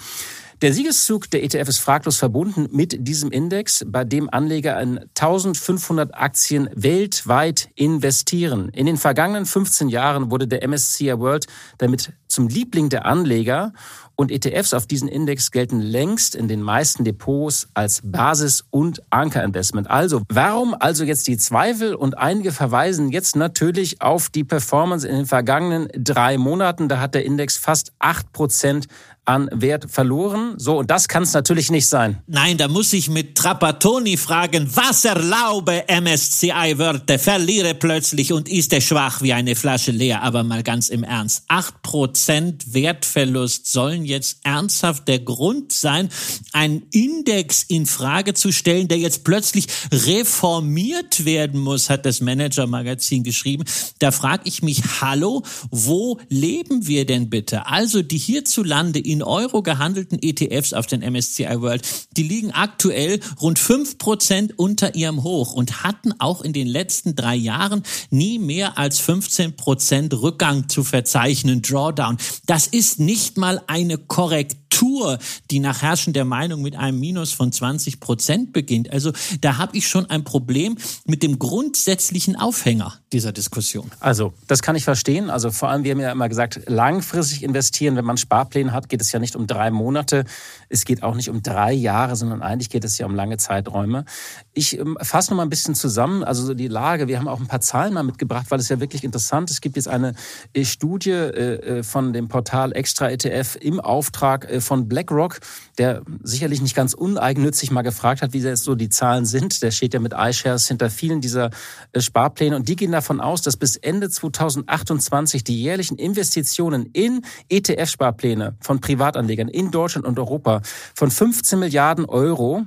[0.62, 6.13] Der Siegeszug der ETF ist fraglos verbunden mit diesem Index, bei dem Anleger in 1500
[6.13, 8.69] Aktien weltweit investieren.
[8.69, 11.47] In den vergangenen 15 Jahren wurde der MSCI World
[11.80, 13.74] damit zum Liebling der Anleger
[14.15, 19.89] und ETFs auf diesen Index gelten längst in den meisten Depots als Basis- und Ankerinvestment.
[19.89, 21.95] Also, warum also jetzt die Zweifel?
[21.95, 26.88] Und einige verweisen jetzt natürlich auf die Performance in den vergangenen drei Monaten.
[26.88, 28.88] Da hat der Index fast acht Prozent
[29.32, 30.56] an Wert verloren.
[30.58, 32.22] So, und das kann es natürlich nicht sein.
[32.28, 38.82] Nein, da muss ich mit Trapattoni fragen, was erlaube MSCI-Wörter, verliere plötzlich und ist er
[38.82, 40.22] schwach wie eine Flasche leer.
[40.22, 46.10] Aber mal ganz im Ernst, acht Prozent Wertverlust sollen jetzt ernsthaft der Grund sein,
[46.52, 53.24] einen Index in Frage zu stellen, der jetzt plötzlich reformiert werden muss, hat das Manager-Magazin
[53.24, 53.63] geschrieben.
[54.00, 57.67] Da frage ich mich, hallo, wo leben wir denn bitte?
[57.67, 63.60] Also die hierzulande in Euro gehandelten ETFs auf den MSCI World, die liegen aktuell rund
[63.60, 68.78] fünf Prozent unter ihrem Hoch und hatten auch in den letzten drei Jahren nie mehr
[68.78, 72.18] als 15 Prozent Rückgang zu verzeichnen, Drawdown.
[72.46, 78.00] Das ist nicht mal eine Korrektur, die nach herrschender Meinung mit einem Minus von 20
[78.00, 78.92] Prozent beginnt.
[78.92, 83.92] Also da habe ich schon ein Problem mit dem grundsätzlichen Aufhänger dieser Diskussion.
[84.00, 85.30] Also das kann ich verstehen.
[85.30, 89.01] Also vor allem, wir haben ja immer gesagt, langfristig investieren, wenn man Sparpläne hat, geht
[89.02, 90.26] es ja nicht um drei Monate,
[90.72, 94.06] es geht auch nicht um drei Jahre, sondern eigentlich geht es ja um lange Zeiträume.
[94.54, 97.08] Ich ähm, fasse noch mal ein bisschen zusammen, also die Lage.
[97.08, 99.58] Wir haben auch ein paar Zahlen mal mitgebracht, weil es ja wirklich interessant ist.
[99.58, 100.16] Es gibt jetzt eine
[100.54, 105.40] äh, Studie äh, äh, von dem Portal Extra ETF im Auftrag von BlackRock,
[105.78, 109.62] der sicherlich nicht ganz uneigennützig mal gefragt hat, wie jetzt so die Zahlen sind.
[109.62, 111.50] Der steht ja mit iShares hinter vielen dieser
[111.98, 118.56] Sparpläne und die gehen davon aus, dass bis Ende 2028 die jährlichen Investitionen in ETF-Sparpläne
[118.62, 120.61] von Privatanlegern in Deutschland und Europa
[120.95, 122.65] von 15 Milliarden Euro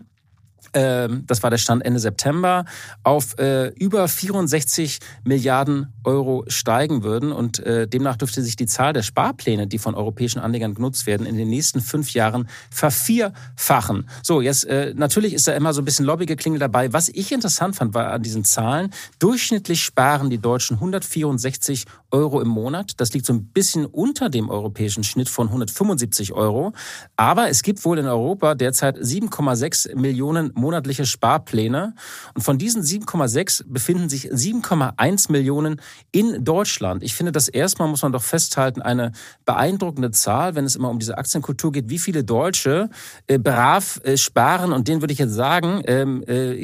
[0.74, 2.64] ähm, das war der Stand Ende September,
[3.02, 7.32] auf äh, über 64 Milliarden Euro steigen würden.
[7.32, 11.26] Und äh, demnach dürfte sich die Zahl der Sparpläne, die von europäischen Anlegern genutzt werden,
[11.26, 14.08] in den nächsten fünf Jahren vervierfachen.
[14.22, 16.92] So, jetzt äh, natürlich ist da immer so ein bisschen Lobbygeklingel dabei.
[16.92, 22.48] Was ich interessant fand, war an diesen Zahlen, durchschnittlich sparen die Deutschen 164 Euro im
[22.48, 22.92] Monat.
[22.98, 26.72] Das liegt so ein bisschen unter dem europäischen Schnitt von 175 Euro.
[27.16, 31.94] Aber es gibt wohl in Europa derzeit 7,6 Millionen monatliche Sparpläne.
[32.34, 35.80] Und von diesen 7,6 befinden sich 7,1 Millionen
[36.12, 37.02] in Deutschland.
[37.02, 39.10] Ich finde das erstmal, muss man doch festhalten, eine
[39.44, 42.90] beeindruckende Zahl, wenn es immer um diese Aktienkultur geht, wie viele Deutsche
[43.26, 44.72] äh, brav äh, sparen.
[44.72, 46.54] Und denen würde ich jetzt sagen, ähm, äh,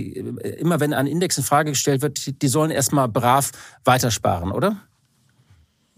[0.60, 3.50] immer wenn ein Index in Frage gestellt wird, die sollen erstmal brav
[3.84, 4.76] weitersparen, oder?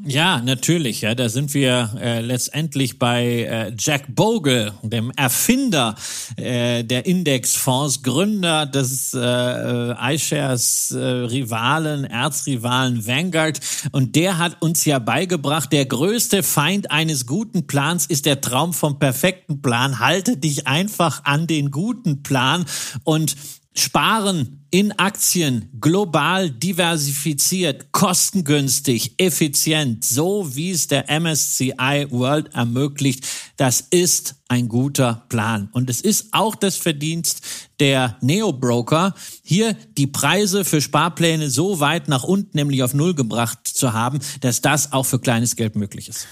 [0.04, 1.02] Ja, natürlich.
[1.02, 5.94] Ja, da sind wir äh, letztendlich bei äh, Jack Bogle, dem Erfinder
[6.36, 13.60] äh, der Indexfonds, Gründer des äh, äh, iShares äh, Rivalen, Erzrivalen Vanguard.
[13.92, 18.72] Und der hat uns ja beigebracht, der größte Feind eines guten Plans ist der Traum
[18.72, 20.00] vom perfekten Plan.
[20.00, 22.64] Halte dich einfach an den guten Plan
[23.04, 23.36] und
[23.74, 33.82] Sparen in Aktien, global diversifiziert, kostengünstig, effizient, so wie es der MSCI World ermöglicht, das
[33.90, 35.68] ist ein guter Plan.
[35.72, 37.42] Und es ist auch das Verdienst
[37.80, 43.68] der Neo-Broker, hier die Preise für Sparpläne so weit nach unten, nämlich auf Null gebracht
[43.68, 46.26] zu haben, dass das auch für kleines Geld möglich ist.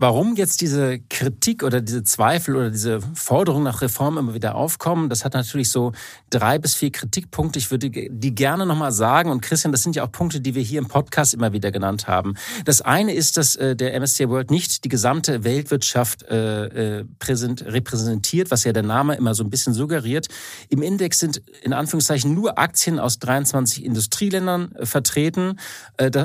[0.00, 5.08] Warum jetzt diese Kritik oder diese Zweifel oder diese Forderung nach Reform immer wieder aufkommen,
[5.08, 5.90] das hat natürlich so
[6.30, 7.58] drei bis vier Kritikpunkte.
[7.58, 9.28] Ich würde die gerne nochmal sagen.
[9.28, 12.06] Und Christian, das sind ja auch Punkte, die wir hier im Podcast immer wieder genannt
[12.06, 12.34] haben.
[12.64, 17.64] Das eine ist, dass äh, der MSCI World nicht die gesamte Weltwirtschaft äh, äh, präsent,
[17.66, 20.28] repräsentiert, was ja der Name immer so ein bisschen suggeriert.
[20.68, 25.58] Im Index sind in Anführungszeichen nur Aktien aus 23 Industrieländern vertreten.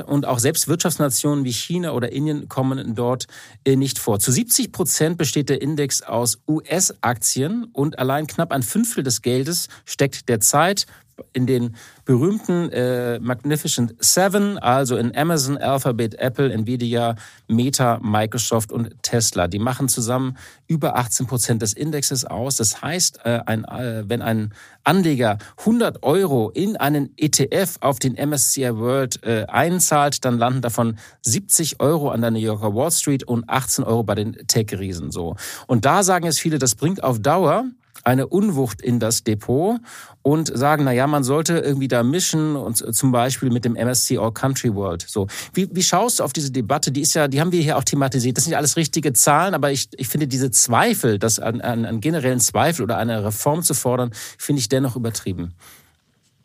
[0.06, 3.26] Und auch selbst Wirtschaftsnationen wie China oder Indien kommen dort
[3.66, 4.18] nicht vor.
[4.18, 9.68] Zu 70 Prozent besteht der Index aus US-Aktien und allein knapp ein Fünftel des Geldes
[9.84, 10.86] steckt derzeit
[11.32, 17.16] in den berühmten äh, Magnificent Seven, also in Amazon, Alphabet, Apple, Nvidia,
[17.48, 19.48] Meta, Microsoft und Tesla.
[19.48, 22.56] Die machen zusammen über 18 Prozent des Indexes aus.
[22.56, 28.14] Das heißt, äh, ein, äh, wenn ein Anleger 100 Euro in einen ETF auf den
[28.14, 33.24] MSCI World äh, einzahlt, dann landen davon 70 Euro an der New Yorker Wall Street
[33.24, 35.10] und 18 Euro bei den Tech-Riesen.
[35.10, 35.36] So.
[35.66, 37.64] Und da sagen jetzt viele, das bringt auf Dauer
[38.02, 39.78] eine Unwucht in das Depot
[40.22, 44.18] und sagen, na ja, man sollte irgendwie da mischen und zum Beispiel mit dem MSC
[44.18, 45.04] All Country World.
[45.08, 46.90] So, wie, wie schaust du auf diese Debatte?
[46.90, 48.36] Die ist ja, die haben wir hier auch thematisiert.
[48.36, 51.84] Das sind ja alles richtige Zahlen, aber ich, ich finde diese Zweifel, das an, an,
[51.84, 55.54] an generellen Zweifel oder eine Reform zu fordern, finde ich dennoch übertrieben.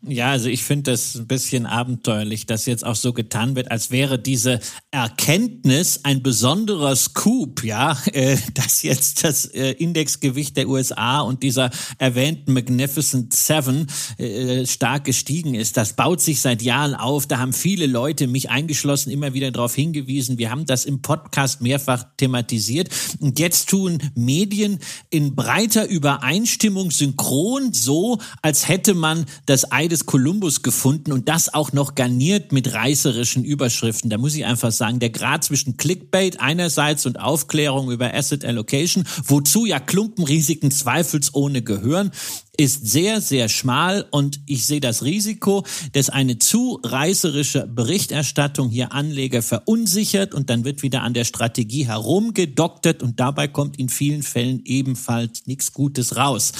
[0.07, 3.91] Ja, also ich finde das ein bisschen abenteuerlich, dass jetzt auch so getan wird, als
[3.91, 11.19] wäre diese Erkenntnis ein besonderer Scoop, ja, äh, dass jetzt das äh, Indexgewicht der USA
[11.19, 15.75] und dieser erwähnten Magnificent Seven äh, stark gestiegen ist.
[15.75, 17.27] Das baut sich seit Jahren auf.
[17.27, 20.38] Da haben viele Leute, mich eingeschlossen, immer wieder darauf hingewiesen.
[20.38, 22.88] Wir haben das im Podcast mehrfach thematisiert.
[23.19, 30.62] Und jetzt tun Medien in breiter Übereinstimmung synchron so, als hätte man das des Kolumbus
[30.62, 34.10] gefunden und das auch noch garniert mit reißerischen Überschriften.
[34.10, 39.04] Da muss ich einfach sagen, der Grad zwischen Clickbait einerseits und Aufklärung über Asset Allocation,
[39.25, 42.12] wozu ja Klumpenrisiken zweifelsohne gehören,
[42.60, 48.91] ist sehr, sehr schmal und ich sehe das Risiko, dass eine zu reißerische Berichterstattung hier
[48.91, 54.23] Anleger verunsichert und dann wird wieder an der Strategie herumgedoktert und dabei kommt in vielen
[54.23, 56.52] Fällen ebenfalls nichts Gutes raus.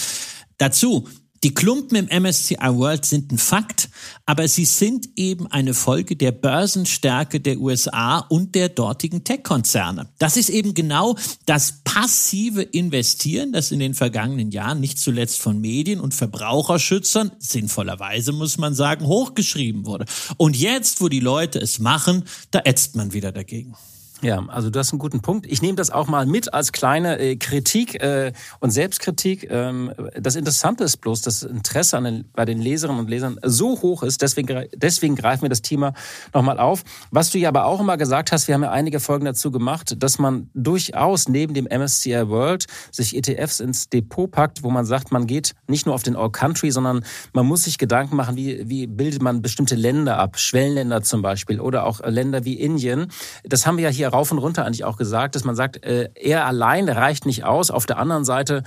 [0.58, 1.08] Dazu
[1.44, 3.90] die Klumpen im MSCI World sind ein Fakt,
[4.26, 10.10] aber sie sind eben eine Folge der Börsenstärke der USA und der dortigen Tech-Konzerne.
[10.18, 15.62] Das ist eben genau das passive Investieren, das in den vergangenen Jahren nicht zuletzt von
[15.62, 20.06] Medien und Verbraucherschützern, sinnvollerweise muss man sagen, hochgeschrieben wurde.
[20.36, 23.76] Und jetzt, wo die Leute es machen, da ätzt man wieder dagegen.
[24.22, 25.46] Ja, also du hast einen guten Punkt.
[25.46, 29.50] Ich nehme das auch mal mit als kleine äh, Kritik äh, und Selbstkritik.
[29.50, 33.40] Ähm, das Interessante ist bloß, dass das Interesse an den, bei den Leserinnen und Lesern
[33.44, 34.22] so hoch ist.
[34.22, 35.94] Deswegen, deswegen greifen wir das Thema
[36.34, 36.84] nochmal auf.
[37.12, 39.96] Was du ja aber auch immer gesagt hast, wir haben ja einige Folgen dazu gemacht,
[40.04, 45.14] dass man durchaus neben dem MSCI World sich ETFs ins Depot packt, wo man sagt,
[45.14, 48.68] man geht nicht nur auf den All Country, sondern man muss sich Gedanken machen, wie,
[48.68, 53.08] wie bildet man bestimmte Länder ab, Schwellenländer zum Beispiel oder auch Länder wie Indien.
[53.46, 56.10] Das haben wir ja hier rauf und runter eigentlich auch gesagt, dass man sagt, äh,
[56.16, 57.72] er allein reicht nicht aus.
[57.72, 58.64] Auf der anderen Seite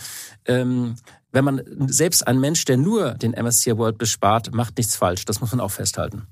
[0.47, 0.97] ähm,
[1.33, 5.25] wenn man selbst ein Mensch, der nur den MSCI World bespart, macht nichts falsch.
[5.25, 6.27] Das muss man auch festhalten.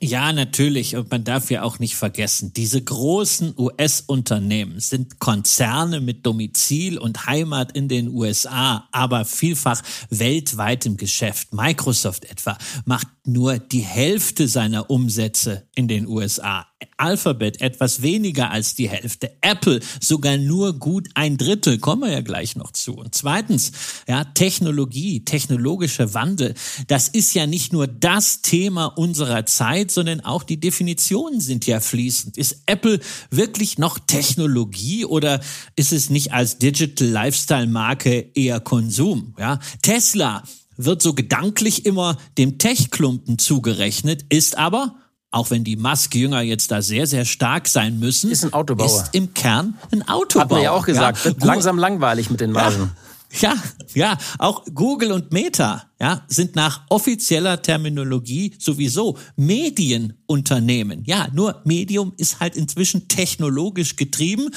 [0.00, 0.96] Ja, natürlich.
[0.96, 7.26] Und man darf ja auch nicht vergessen, diese großen US-Unternehmen sind Konzerne mit Domizil und
[7.26, 11.52] Heimat in den USA, aber vielfach weltweit im Geschäft.
[11.52, 16.66] Microsoft etwa macht nur die Hälfte seiner Umsätze in den USA.
[16.98, 19.36] Alphabet etwas weniger als die Hälfte.
[19.40, 21.78] Apple sogar nur gut ein Drittel.
[21.78, 22.94] Kommen wir ja gleich noch zu.
[22.94, 23.72] Und zweitens,
[24.08, 26.54] ja, Technologie, technologischer Wandel.
[26.86, 31.80] Das ist ja nicht nur das Thema unserer Zeit, sondern auch die Definitionen sind ja
[31.80, 32.38] fließend.
[32.38, 35.40] Ist Apple wirklich noch Technologie oder
[35.76, 39.34] ist es nicht als Digital Lifestyle Marke eher Konsum?
[39.38, 40.42] Ja, Tesla
[40.76, 44.96] wird so gedanklich immer dem Tech-Klumpen zugerechnet, ist aber
[45.30, 48.86] auch wenn die Musk-Jünger jetzt da sehr, sehr stark sein müssen, ist ein Autobauer.
[48.86, 50.44] Ist im Kern ein Autobauer.
[50.44, 51.32] Hat man ja auch gesagt, ja.
[51.40, 52.80] langsam langweilig mit den Margen.
[52.80, 53.05] Ja.
[53.40, 53.54] Ja,
[53.94, 61.04] ja, auch Google und Meta, ja, sind nach offizieller Terminologie sowieso Medienunternehmen.
[61.04, 64.50] Ja, nur Medium ist halt inzwischen technologisch getrieben,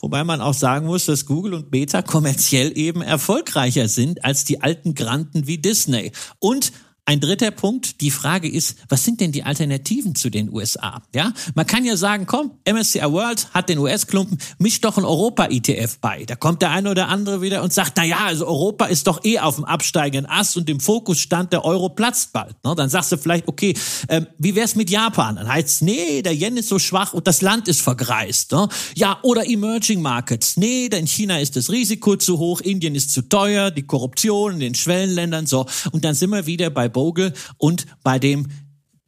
[0.00, 4.62] wobei man auch sagen muss, dass Google und Meta kommerziell eben erfolgreicher sind als die
[4.62, 6.12] alten Granten wie Disney.
[6.38, 6.72] Und
[7.06, 11.02] ein dritter Punkt, die Frage ist, was sind denn die Alternativen zu den USA?
[11.14, 15.98] Ja, man kann ja sagen, komm, MSCI World hat den US-Klumpen, misch doch ein Europa-ETF
[16.00, 16.24] bei.
[16.24, 19.22] Da kommt der eine oder andere wieder und sagt, na ja, also Europa ist doch
[19.22, 22.56] eh auf dem absteigenden Ast und im Fokus stand der Euro platzt bald.
[22.64, 22.74] Ne?
[22.74, 23.74] Dann sagst du vielleicht, okay,
[24.08, 25.36] ähm, wie wär's mit Japan?
[25.36, 28.52] Dann heißt nee, der Yen ist so schwach und das Land ist vergreist.
[28.52, 28.66] Ne?
[28.94, 30.56] Ja, oder Emerging Markets.
[30.56, 34.60] Nee, denn China ist das Risiko zu hoch, Indien ist zu teuer, die Korruption in
[34.60, 35.66] den Schwellenländern so.
[35.92, 38.48] Und dann sind wir wieder bei Bogle und bei dem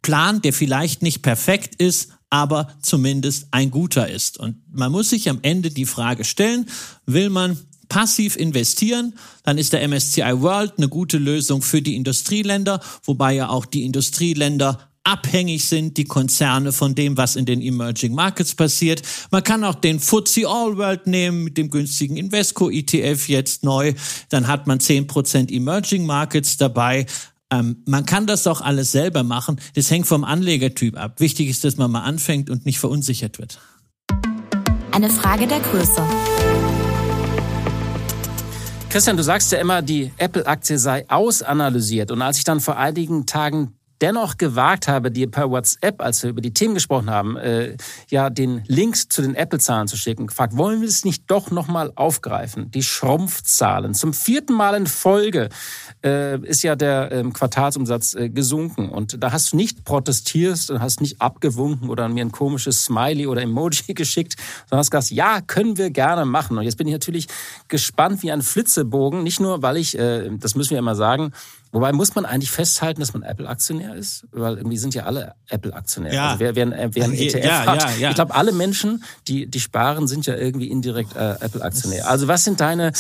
[0.03, 4.39] Plan, der vielleicht nicht perfekt ist, aber zumindest ein guter ist.
[4.39, 6.67] Und man muss sich am Ende die Frage stellen,
[7.07, 12.81] will man passiv investieren, dann ist der MSCI World eine gute Lösung für die Industrieländer,
[13.05, 18.13] wobei ja auch die Industrieländer abhängig sind, die Konzerne von dem, was in den Emerging
[18.13, 19.03] Markets passiert.
[19.31, 23.95] Man kann auch den FTSE All World nehmen mit dem günstigen Invesco ETF jetzt neu.
[24.31, 27.07] Dann hat man zehn Prozent Emerging Markets dabei.
[27.53, 29.61] Ähm, man kann das doch alles selber machen.
[29.75, 31.21] Das hängt vom Anlegertyp ab.
[31.21, 33.61] Wichtig ist, dass man mal anfängt und nicht verunsichert wird.
[34.91, 36.03] Eine Frage der Größe.
[38.89, 42.11] Christian, du sagst ja immer, die Apple-Aktie sei ausanalysiert.
[42.11, 46.31] Und als ich dann vor einigen Tagen dennoch gewagt habe, dir per WhatsApp, als wir
[46.31, 47.77] über die Themen gesprochen haben, äh,
[48.09, 51.93] ja den Link zu den Apple-Zahlen zu schicken, gefragt, wollen wir es nicht doch nochmal
[51.95, 52.71] aufgreifen?
[52.71, 53.95] Die Schrumpfzahlen.
[53.95, 55.49] Zum vierten Mal in Folge
[56.05, 58.89] äh, ist ja der ähm, Quartalsumsatz äh, gesunken.
[58.89, 63.27] Und da hast du nicht protestiert und hast nicht abgewunken oder mir ein komisches Smiley
[63.27, 64.37] oder Emoji geschickt,
[64.69, 66.59] sondern hast gesagt, ja, können wir gerne machen.
[66.59, 67.29] Und jetzt bin ich natürlich
[67.69, 71.33] gespannt wie ein Flitzebogen, nicht nur, weil ich, äh, das müssen wir immer sagen,
[71.77, 74.27] Wobei muss man eigentlich festhalten, dass man Apple-Aktionär ist?
[74.33, 76.15] Weil irgendwie sind ja alle Apple-Aktionäre.
[76.15, 76.29] Ja.
[76.29, 77.83] Also wer, wer, ein, wer ein ETF ja, hat.
[77.83, 78.09] Ja, ja.
[78.09, 82.09] Ich glaube, alle Menschen, die, die sparen, sind ja irgendwie indirekt äh, Apple-Aktionär.
[82.09, 82.93] Also was sind deine,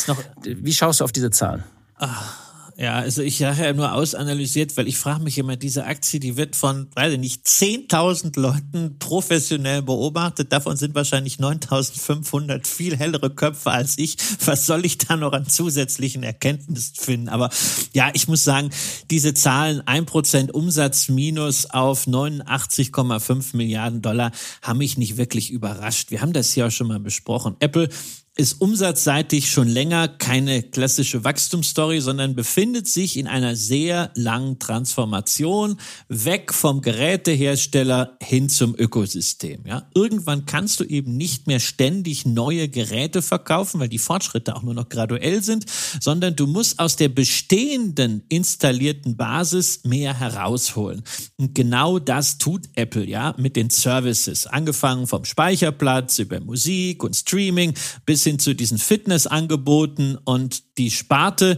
[0.44, 1.64] wie schaust du auf diese Zahlen?
[1.96, 2.45] Ach
[2.78, 6.36] ja, also ich habe ja nur ausanalysiert, weil ich frage mich immer, diese Aktie, die
[6.36, 10.52] wird von, weiß ich nicht, 10.000 Leuten professionell beobachtet.
[10.52, 14.18] Davon sind wahrscheinlich 9.500 viel hellere Köpfe als ich.
[14.44, 17.28] Was soll ich da noch an zusätzlichen Erkenntnissen finden?
[17.30, 17.48] Aber
[17.94, 18.68] ja, ich muss sagen,
[19.10, 26.10] diese Zahlen, 1% Umsatz minus auf 89,5 Milliarden Dollar, haben mich nicht wirklich überrascht.
[26.10, 27.56] Wir haben das ja auch schon mal besprochen.
[27.60, 27.88] Apple
[28.36, 35.78] ist umsatzseitig schon länger keine klassische Wachstumsstory, sondern befindet sich in einer sehr langen Transformation
[36.08, 39.62] weg vom Gerätehersteller hin zum Ökosystem.
[39.66, 44.62] Ja, irgendwann kannst du eben nicht mehr ständig neue Geräte verkaufen, weil die Fortschritte auch
[44.62, 45.64] nur noch graduell sind,
[45.98, 51.02] sondern du musst aus der bestehenden installierten Basis mehr herausholen.
[51.38, 57.16] Und genau das tut Apple ja mit den Services, angefangen vom Speicherplatz über Musik und
[57.16, 57.72] Streaming
[58.04, 61.56] bis hin zu diesen Fitnessangeboten und die Sparte,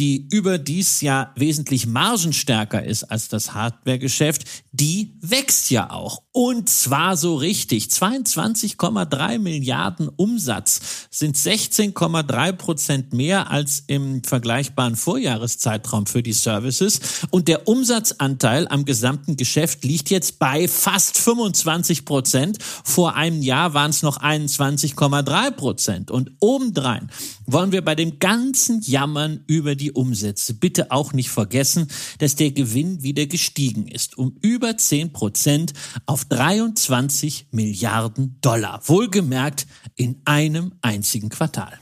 [0.00, 6.22] die überdies ja wesentlich margenstärker ist als das Hardwaregeschäft, die wächst ja auch.
[6.32, 7.88] Und zwar so richtig.
[7.88, 17.00] 22,3 Milliarden Umsatz sind 16,3 Prozent mehr als im vergleichbaren Vorjahreszeitraum für die Services.
[17.28, 22.56] Und der Umsatzanteil am gesamten Geschäft liegt jetzt bei fast 25 Prozent.
[22.62, 26.10] Vor einem Jahr waren es noch 21,3 Prozent.
[26.10, 27.10] Und obendrein
[27.44, 32.50] wollen wir bei dem ganzen Jammern über die Umsätze bitte auch nicht vergessen, dass der
[32.50, 34.18] Gewinn wieder gestiegen ist.
[34.18, 35.72] Um über 10 Prozent
[36.06, 38.80] auf 23 Milliarden Dollar.
[38.86, 41.78] Wohlgemerkt in einem einzigen Quartal.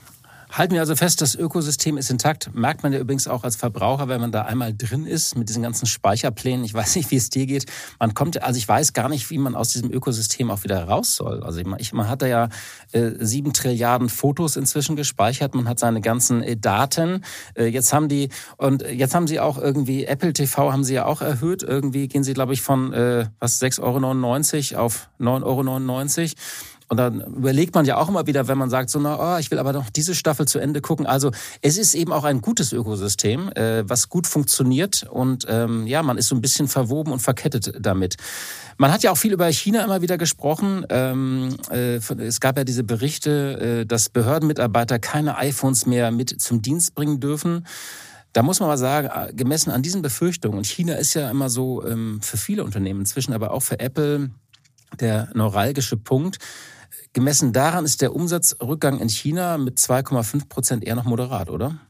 [0.51, 2.55] Halten wir also fest, das Ökosystem ist intakt.
[2.55, 5.63] Merkt man ja übrigens auch als Verbraucher, wenn man da einmal drin ist mit diesen
[5.63, 6.65] ganzen Speicherplänen.
[6.65, 7.67] Ich weiß nicht, wie es dir geht.
[7.99, 11.17] Man kommt, also ich weiß gar nicht, wie man aus diesem Ökosystem auch wieder raus
[11.17, 11.43] soll.
[11.43, 12.49] Also ich, man hat da ja
[12.93, 15.55] äh, sieben Trilliarden Fotos inzwischen gespeichert.
[15.55, 17.25] Man hat seine ganzen äh, Daten.
[17.55, 21.05] Äh, jetzt haben die und jetzt haben sie auch irgendwie Apple TV haben sie ja
[21.05, 21.63] auch erhöht.
[21.63, 26.35] Irgendwie gehen sie, glaube ich, von äh, was 6,99 Euro auf 9,99 Euro.
[26.89, 29.51] Und dann überlegt man ja auch immer wieder, wenn man sagt, so, na, oh, ich
[29.51, 31.07] will aber noch diese Staffel zu Ende gucken.
[31.07, 31.31] Also
[31.61, 36.17] es ist eben auch ein gutes Ökosystem, äh, was gut funktioniert und ähm, ja, man
[36.17, 38.17] ist so ein bisschen verwoben und verkettet damit.
[38.79, 40.87] Man hat ja auch viel über China immer wieder gesprochen.
[40.89, 46.63] Ähm, äh, es gab ja diese Berichte, äh, dass Behördenmitarbeiter keine iPhones mehr mit zum
[46.63, 47.67] Dienst bringen dürfen.
[48.33, 51.51] Da muss man mal sagen, äh, gemessen an diesen Befürchtungen, und China ist ja immer
[51.51, 54.31] so ähm, für viele Unternehmen inzwischen, aber auch für Apple
[55.01, 56.39] der neuralgische Punkt,
[57.13, 61.81] Gemessen daran ist der Umsatzrückgang in China mit 2,5 Prozent eher noch moderat, oder?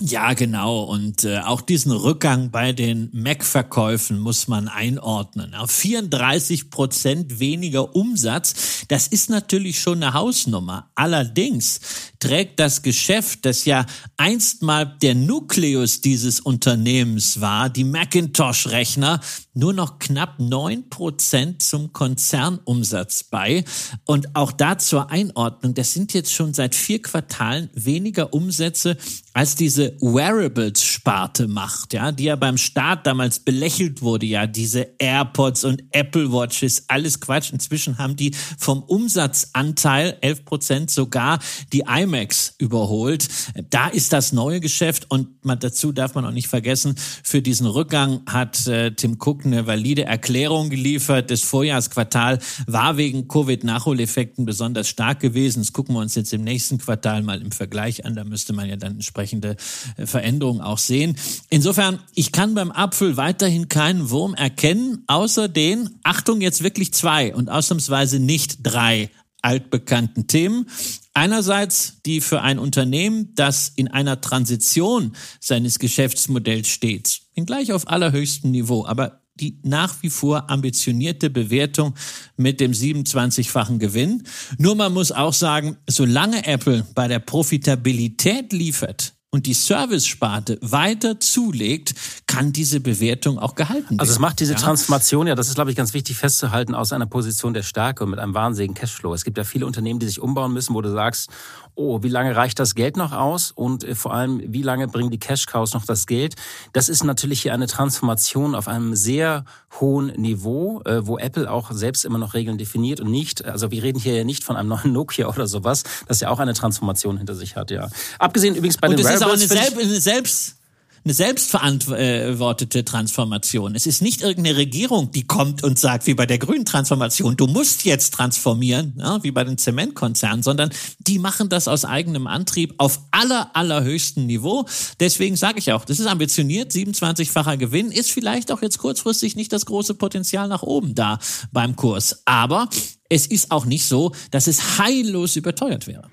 [0.00, 0.82] Ja, genau.
[0.82, 5.54] Und äh, auch diesen Rückgang bei den Mac-Verkäufen muss man einordnen.
[5.54, 10.90] Auf 34 Prozent weniger Umsatz, das ist natürlich schon eine Hausnummer.
[10.96, 11.80] Allerdings
[12.24, 13.84] trägt das Geschäft, das ja
[14.16, 19.20] einst mal der Nukleus dieses Unternehmens war, die Macintosh-Rechner,
[19.52, 23.62] nur noch knapp neun Prozent zum Konzernumsatz bei.
[24.06, 28.96] Und auch da zur Einordnung, das sind jetzt schon seit vier Quartalen weniger Umsätze
[29.34, 35.64] als diese Wearables-Sparte macht, ja, die ja beim Start damals belächelt wurde, ja, diese AirPods
[35.64, 37.52] und Apple Watches, alles Quatsch.
[37.52, 41.40] Inzwischen haben die vom Umsatzanteil 11 Prozent sogar
[41.72, 41.84] die
[42.14, 43.28] iMacs überholt.
[43.70, 47.66] Da ist das neue Geschäft und man, dazu darf man auch nicht vergessen, für diesen
[47.66, 51.30] Rückgang hat äh, Tim Cook eine valide Erklärung geliefert.
[51.30, 55.60] Das Vorjahresquartal war wegen Covid-Nachholeffekten besonders stark gewesen.
[55.60, 58.14] Das gucken wir uns jetzt im nächsten Quartal mal im Vergleich an.
[58.14, 59.56] Da müsste man ja dann entsprechend entsprechende
[59.96, 61.16] äh, Veränderungen auch sehen.
[61.50, 67.34] Insofern, ich kann beim Apfel weiterhin keinen Wurm erkennen, außer den, Achtung, jetzt wirklich zwei
[67.34, 69.10] und ausnahmsweise nicht drei
[69.42, 70.66] altbekannten Themen.
[71.14, 78.50] Einerseits die für ein Unternehmen, das in einer Transition seines Geschäftsmodells steht, gleich auf allerhöchstem
[78.50, 81.94] Niveau, aber die nach wie vor ambitionierte Bewertung
[82.36, 84.22] mit dem 27-fachen Gewinn.
[84.58, 91.18] Nur man muss auch sagen, solange Apple bei der Profitabilität liefert, und die Service-Sparte weiter
[91.18, 91.92] zulegt,
[92.28, 93.98] kann diese Bewertung auch gehalten werden.
[93.98, 94.58] Also es macht diese ja?
[94.60, 98.10] Transformation, ja, das ist, glaube ich, ganz wichtig festzuhalten, aus einer Position der Stärke und
[98.10, 99.12] mit einem wahnsinnigen Cashflow.
[99.12, 101.30] Es gibt ja viele Unternehmen, die sich umbauen müssen, wo du sagst,
[101.74, 105.10] oh, wie lange reicht das Geld noch aus und äh, vor allem, wie lange bringen
[105.10, 106.36] die Cash-Cows noch das Geld?
[106.72, 109.44] Das ist natürlich hier eine Transformation auf einem sehr
[109.80, 113.82] hohen Niveau, äh, wo Apple auch selbst immer noch Regeln definiert und nicht, also wir
[113.82, 117.16] reden hier ja nicht von einem neuen Nokia oder sowas, das ja auch eine Transformation
[117.16, 117.88] hinter sich hat, ja.
[118.20, 120.56] Abgesehen übrigens bei und den auch eine, Selb eine selbst
[121.04, 123.74] eine selbstverantwortete Transformation.
[123.74, 127.46] Es ist nicht irgendeine Regierung, die kommt und sagt, wie bei der grünen Transformation, du
[127.46, 132.74] musst jetzt transformieren, ja, wie bei den Zementkonzernen, sondern die machen das aus eigenem Antrieb
[132.78, 134.64] auf aller, allerhöchstem Niveau.
[134.98, 139.52] Deswegen sage ich auch, das ist ambitioniert, 27-facher Gewinn, ist vielleicht auch jetzt kurzfristig nicht
[139.52, 141.18] das große Potenzial nach oben da
[141.52, 142.22] beim Kurs.
[142.24, 142.70] Aber
[143.10, 146.08] es ist auch nicht so, dass es heillos überteuert wäre.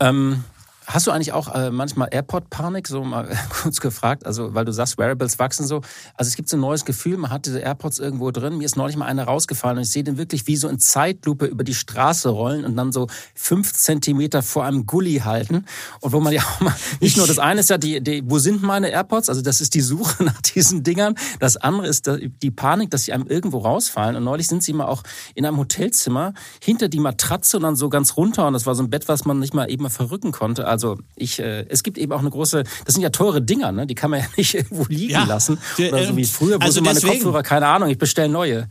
[0.00, 0.44] Ähm
[0.92, 4.98] Hast du eigentlich auch äh, manchmal AirPod-Panik, so mal kurz gefragt, also weil du sagst,
[4.98, 5.76] Wearables wachsen so.
[6.16, 8.58] Also es gibt so ein neues Gefühl, man hat diese AirPods irgendwo drin.
[8.58, 11.46] Mir ist neulich mal einer rausgefallen und ich sehe den wirklich wie so in Zeitlupe
[11.46, 15.64] über die Straße rollen und dann so fünf Zentimeter vor einem Gully halten.
[16.00, 18.38] Und wo man ja auch mal, nicht nur das eine ist ja die, die wo
[18.38, 19.30] sind meine AirPods?
[19.30, 21.14] Also das ist die Suche nach diesen Dingern.
[21.40, 22.10] Das andere ist
[22.42, 24.14] die Panik, dass sie einem irgendwo rausfallen.
[24.14, 27.88] Und neulich sind sie mal auch in einem Hotelzimmer hinter die Matratze und dann so
[27.88, 28.46] ganz runter.
[28.46, 30.66] Und das war so ein Bett, was man nicht mal eben verrücken konnte.
[30.66, 30.81] Also
[31.16, 33.86] ich, äh, es gibt eben auch eine große, das sind ja teure Dinger, ne?
[33.86, 35.58] die kann man ja nicht irgendwo liegen ja, lassen.
[35.78, 38.68] Oder so wie früher, wo also meine deswegen, Kopfhörer, keine Ahnung, ich bestelle neue.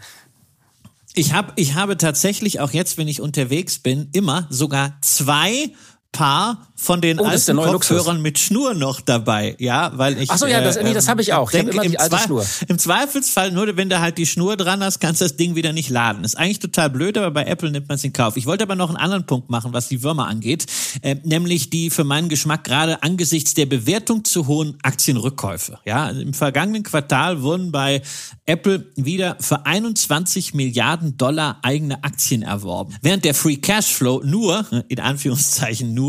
[1.13, 5.71] Ich, hab, ich habe tatsächlich auch jetzt, wenn ich unterwegs bin, immer sogar zwei
[6.11, 10.29] Paar von den oh, alten Kopfhörern mit Schnur noch dabei, ja, weil ich.
[10.29, 11.49] Ach so, ja, das, nee, das habe ich auch.
[11.49, 12.45] Ich denke, hab immer die alte Schnur.
[12.67, 15.73] Im Zweifelsfall nur, wenn du halt die Schnur dran hast, kannst du das Ding wieder
[15.73, 16.23] nicht laden.
[16.23, 18.35] Ist eigentlich total blöd, aber bei Apple nimmt man es in Kauf.
[18.35, 20.65] Ich wollte aber noch einen anderen Punkt machen, was die Würmer angeht,
[21.01, 25.77] äh, nämlich die für meinen Geschmack gerade angesichts der Bewertung zu hohen Aktienrückkäufe.
[25.85, 28.01] Ja, im vergangenen Quartal wurden bei
[28.45, 34.99] Apple wieder für 21 Milliarden Dollar eigene Aktien erworben, während der Free Cashflow nur in
[34.99, 36.00] Anführungszeichen nur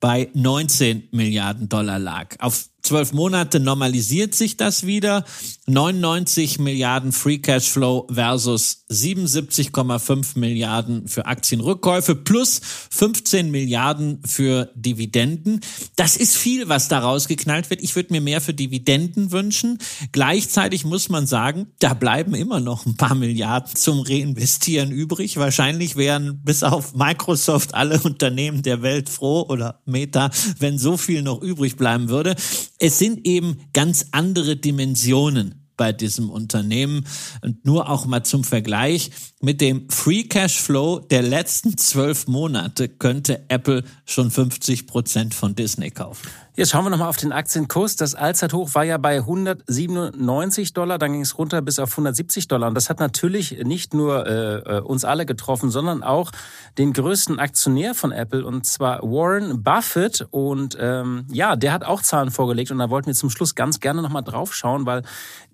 [0.00, 2.36] bei 19 Milliarden Dollar lag.
[2.38, 5.24] Auf zwölf Monate normalisiert sich das wieder.
[5.66, 12.60] 99 Milliarden Free Cash Flow versus 77,5 Milliarden für Aktienrückkäufe plus
[12.90, 15.60] 15 Milliarden für Dividenden.
[15.96, 17.82] Das ist viel, was da rausgeknallt wird.
[17.82, 19.78] Ich würde mir mehr für Dividenden wünschen.
[20.12, 25.36] Gleichzeitig muss man sagen, da bleiben immer noch ein paar Milliarden zum Reinvestieren übrig.
[25.36, 31.22] Wahrscheinlich wären bis auf Microsoft alle Unternehmen der Welt froh oder Meta, wenn so viel
[31.22, 32.34] noch übrig bleiben würde.
[32.80, 37.06] Es sind eben ganz andere Dimensionen bei diesem Unternehmen.
[37.40, 39.10] Und nur auch mal zum Vergleich,
[39.40, 45.54] mit dem Free Cash Flow der letzten zwölf Monate könnte Apple schon 50 Prozent von
[45.54, 46.28] Disney kaufen.
[46.56, 47.94] Jetzt schauen wir nochmal auf den Aktienkurs.
[47.94, 52.66] Das Allzeithoch war ja bei 197 Dollar, dann ging es runter bis auf 170 Dollar.
[52.66, 56.32] Und das hat natürlich nicht nur äh, äh, uns alle getroffen, sondern auch
[56.76, 60.26] den größten Aktionär von Apple, und zwar Warren Buffett.
[60.32, 62.72] Und ähm, ja, der hat auch Zahlen vorgelegt.
[62.72, 65.02] Und da wollten wir zum Schluss ganz gerne nochmal drauf schauen, weil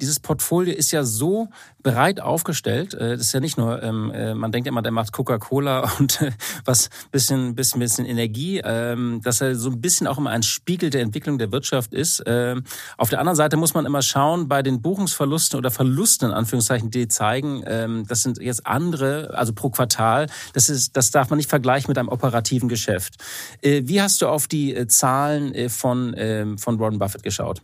[0.01, 1.49] dieses Portfolio ist ja so
[1.87, 2.95] breit aufgestellt.
[2.95, 6.21] Äh, das ist ja nicht nur, ähm, äh, man denkt immer, der macht Coca-Cola und
[6.21, 6.33] äh,
[6.65, 10.91] was bisschen, bisschen, bisschen Energie, ähm, dass er so ein bisschen auch immer ein Spiegel
[10.91, 12.25] der Entwicklung der Wirtschaft ist.
[12.27, 12.65] Ähm,
[12.99, 16.91] auf der anderen Seite muss man immer schauen, bei den Buchungsverlusten oder Verlusten in Anführungszeichen,
[16.91, 20.27] die zeigen, ähm, das sind jetzt andere, also pro Quartal.
[20.55, 23.15] Das ist, das darf man nicht vergleichen mit einem operativen Geschäft.
[23.63, 27.63] Äh, wie hast du auf die Zahlen von, ähm, von Warren Buffett geschaut?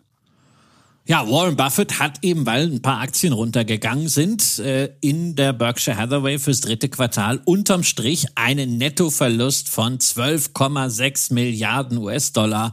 [1.04, 5.96] Ja, Warren Buffett hat eben, weil ein paar Aktien runtergegangen sind, äh, in der Berkshire
[5.96, 12.70] Hathaway fürs dritte Quartal unterm Strich einen Nettoverlust von 12,6 Milliarden US-Dollar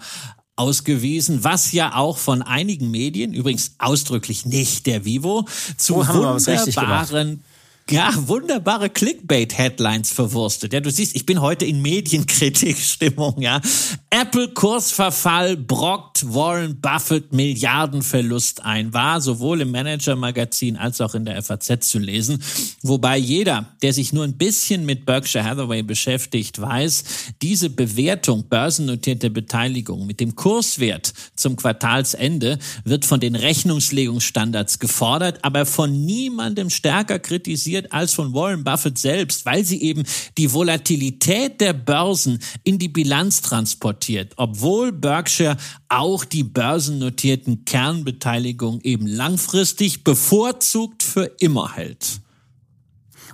[0.56, 7.44] ausgewiesen, was ja auch von einigen Medien, übrigens ausdrücklich nicht der Vivo, zu oh, wunderbaren
[7.92, 10.74] ja, wunderbare Clickbait-Headlines verwurstet.
[10.74, 13.62] Ja, du siehst, ich bin heute in Medienkritikstimmung, ja.
[14.10, 18.94] Apple-Kursverfall brockt Warren Buffett Milliardenverlust ein.
[18.94, 22.44] War sowohl im Manager-Magazin als auch in der FAZ zu lesen.
[22.82, 27.04] Wobei jeder, der sich nur ein bisschen mit Berkshire Hathaway beschäftigt, weiß,
[27.42, 35.66] diese Bewertung börsennotierte Beteiligung mit dem Kurswert zum Quartalsende wird von den Rechnungslegungsstandards gefordert, aber
[35.66, 40.04] von niemandem stärker kritisiert kritisiert als von Warren Buffett selbst, weil sie eben
[40.38, 45.58] die Volatilität der Börsen in die Bilanz transportiert, obwohl Berkshire
[45.88, 52.22] auch die börsennotierten Kernbeteiligungen eben langfristig bevorzugt für immer hält.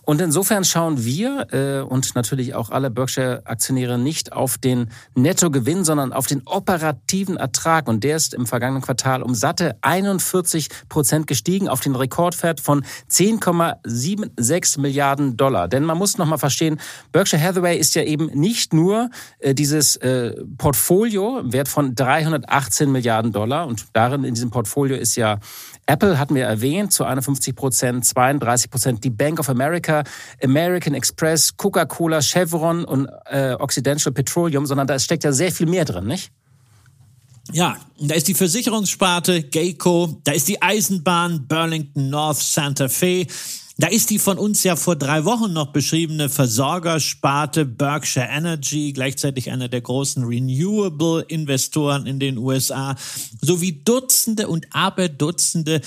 [0.06, 6.14] Und insofern schauen wir äh, und natürlich auch alle Berkshire-Aktionäre nicht auf den Nettogewinn, sondern
[6.14, 7.88] auf den operativen Ertrag.
[7.88, 12.86] Und der ist im vergangenen Quartal um satte 41 Prozent gestiegen auf den Rekordwert von
[13.10, 15.68] 10,76 Milliarden Dollar.
[15.68, 16.80] Denn man muss nochmal verstehen,
[17.12, 23.32] Berkshire Hathaway ist ja eben nicht nur äh, dieses äh, Portfolio Wert von 318 Milliarden
[23.32, 23.68] Dollar.
[23.68, 25.40] Und darin in diesem Portfolio ist ja
[25.88, 30.04] Apple hatten wir erwähnt zu 51 Prozent, 32 Prozent die Bank of America,
[30.44, 35.86] American Express, Coca-Cola, Chevron und äh, Occidental Petroleum, sondern da steckt ja sehr viel mehr
[35.86, 36.32] drin, nicht?
[37.52, 43.28] Ja, da ist die Versicherungssparte Geico, da ist die Eisenbahn Burlington North Santa Fe,
[43.78, 49.52] da ist die von uns ja vor drei Wochen noch beschriebene Versorgersparte Berkshire Energy, gleichzeitig
[49.52, 52.96] einer der großen Renewable-Investoren in den USA,
[53.42, 55.82] sowie Dutzende und Aberdutzende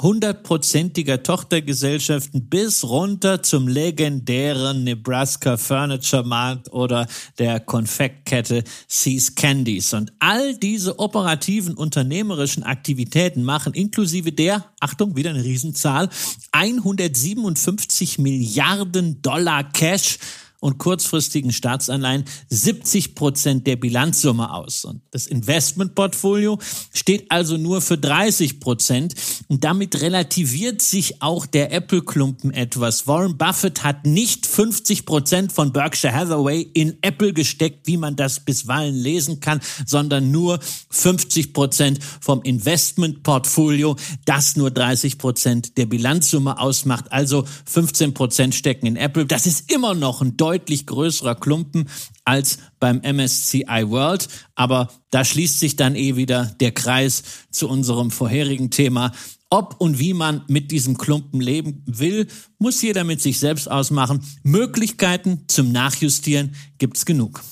[0.00, 7.06] hundertprozentiger Tochtergesellschaften bis runter zum legendären Nebraska Furniture Markt oder
[7.38, 9.94] der Konfektkette Seas Candies.
[9.94, 16.08] Und all diese operativen unternehmerischen Aktivitäten machen inklusive der, Achtung, wieder eine Riesenzahl,
[16.52, 20.18] 157 Milliarden Dollar Cash
[20.64, 24.86] und kurzfristigen Staatsanleihen 70 Prozent der Bilanzsumme aus.
[24.86, 26.58] Und das Investmentportfolio
[26.90, 29.14] steht also nur für 30 Prozent.
[29.48, 33.06] Und damit relativiert sich auch der Apple-Klumpen etwas.
[33.06, 38.40] Warren Buffett hat nicht 50 Prozent von Berkshire Hathaway in Apple gesteckt, wie man das
[38.40, 46.58] bisweilen lesen kann, sondern nur 50 Prozent vom Investmentportfolio, das nur 30 Prozent der Bilanzsumme
[46.58, 47.12] ausmacht.
[47.12, 49.26] Also 15 Prozent stecken in Apple.
[49.26, 51.88] Das ist immer noch ein deutlich deutlich größerer Klumpen
[52.24, 54.28] als beim MSCI World.
[54.54, 59.12] Aber da schließt sich dann eh wieder der Kreis zu unserem vorherigen Thema.
[59.50, 62.28] Ob und wie man mit diesem Klumpen leben will,
[62.58, 64.20] muss jeder mit sich selbst ausmachen.
[64.44, 67.42] Möglichkeiten zum Nachjustieren gibt's genug.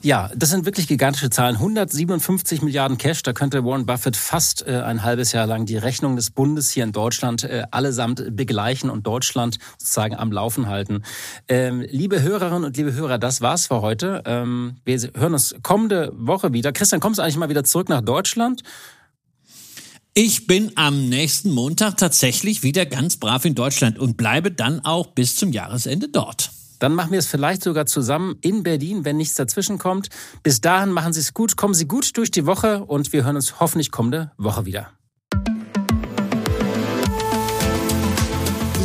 [0.00, 1.56] Ja, das sind wirklich gigantische Zahlen.
[1.56, 6.14] 157 Milliarden Cash, da könnte Warren Buffett fast äh, ein halbes Jahr lang die Rechnung
[6.14, 11.02] des Bundes hier in Deutschland äh, allesamt begleichen und Deutschland sozusagen am Laufen halten.
[11.48, 14.22] Ähm, liebe Hörerinnen und liebe Hörer, das war's für heute.
[14.24, 16.72] Ähm, wir hören uns kommende Woche wieder.
[16.72, 18.62] Christian, kommst du eigentlich mal wieder zurück nach Deutschland?
[20.14, 25.08] Ich bin am nächsten Montag tatsächlich wieder ganz brav in Deutschland und bleibe dann auch
[25.08, 26.50] bis zum Jahresende dort.
[26.78, 30.08] Dann machen wir es vielleicht sogar zusammen in Berlin, wenn nichts dazwischen kommt.
[30.42, 33.36] Bis dahin machen Sie es gut, kommen Sie gut durch die Woche und wir hören
[33.36, 34.92] uns hoffentlich kommende Woche wieder.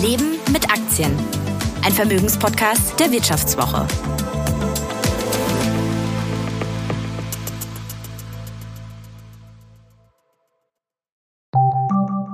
[0.02, 1.12] Leben mit Aktien.
[1.84, 3.88] Ein Vermögenspodcast der Wirtschaftswoche.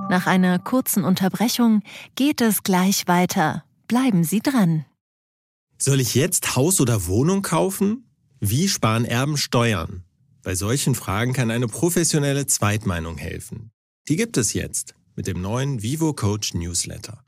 [0.08, 1.82] Nach einer kurzen Unterbrechung
[2.16, 3.62] geht es gleich weiter.
[3.86, 4.84] Bleiben Sie dran.
[5.82, 8.04] Soll ich jetzt Haus oder Wohnung kaufen?
[8.38, 10.04] Wie sparen Erben Steuern?
[10.42, 13.70] Bei solchen Fragen kann eine professionelle Zweitmeinung helfen.
[14.06, 17.24] Die gibt es jetzt mit dem neuen Vivo Coach Newsletter.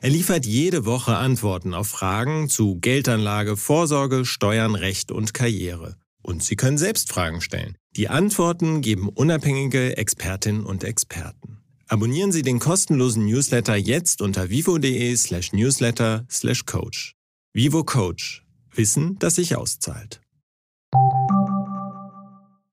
[0.00, 5.96] Er liefert jede Woche Antworten auf Fragen zu Geldanlage, Vorsorge, Steuern, Recht und Karriere.
[6.22, 7.76] Und Sie können selbst Fragen stellen.
[7.96, 11.58] Die Antworten geben unabhängige Expertinnen und Experten.
[11.86, 17.14] Abonnieren Sie den kostenlosen Newsletter jetzt unter vivo.de slash newsletter slash coach.
[17.52, 18.46] Vivo Coach.
[18.72, 20.20] Wissen, das sich auszahlt.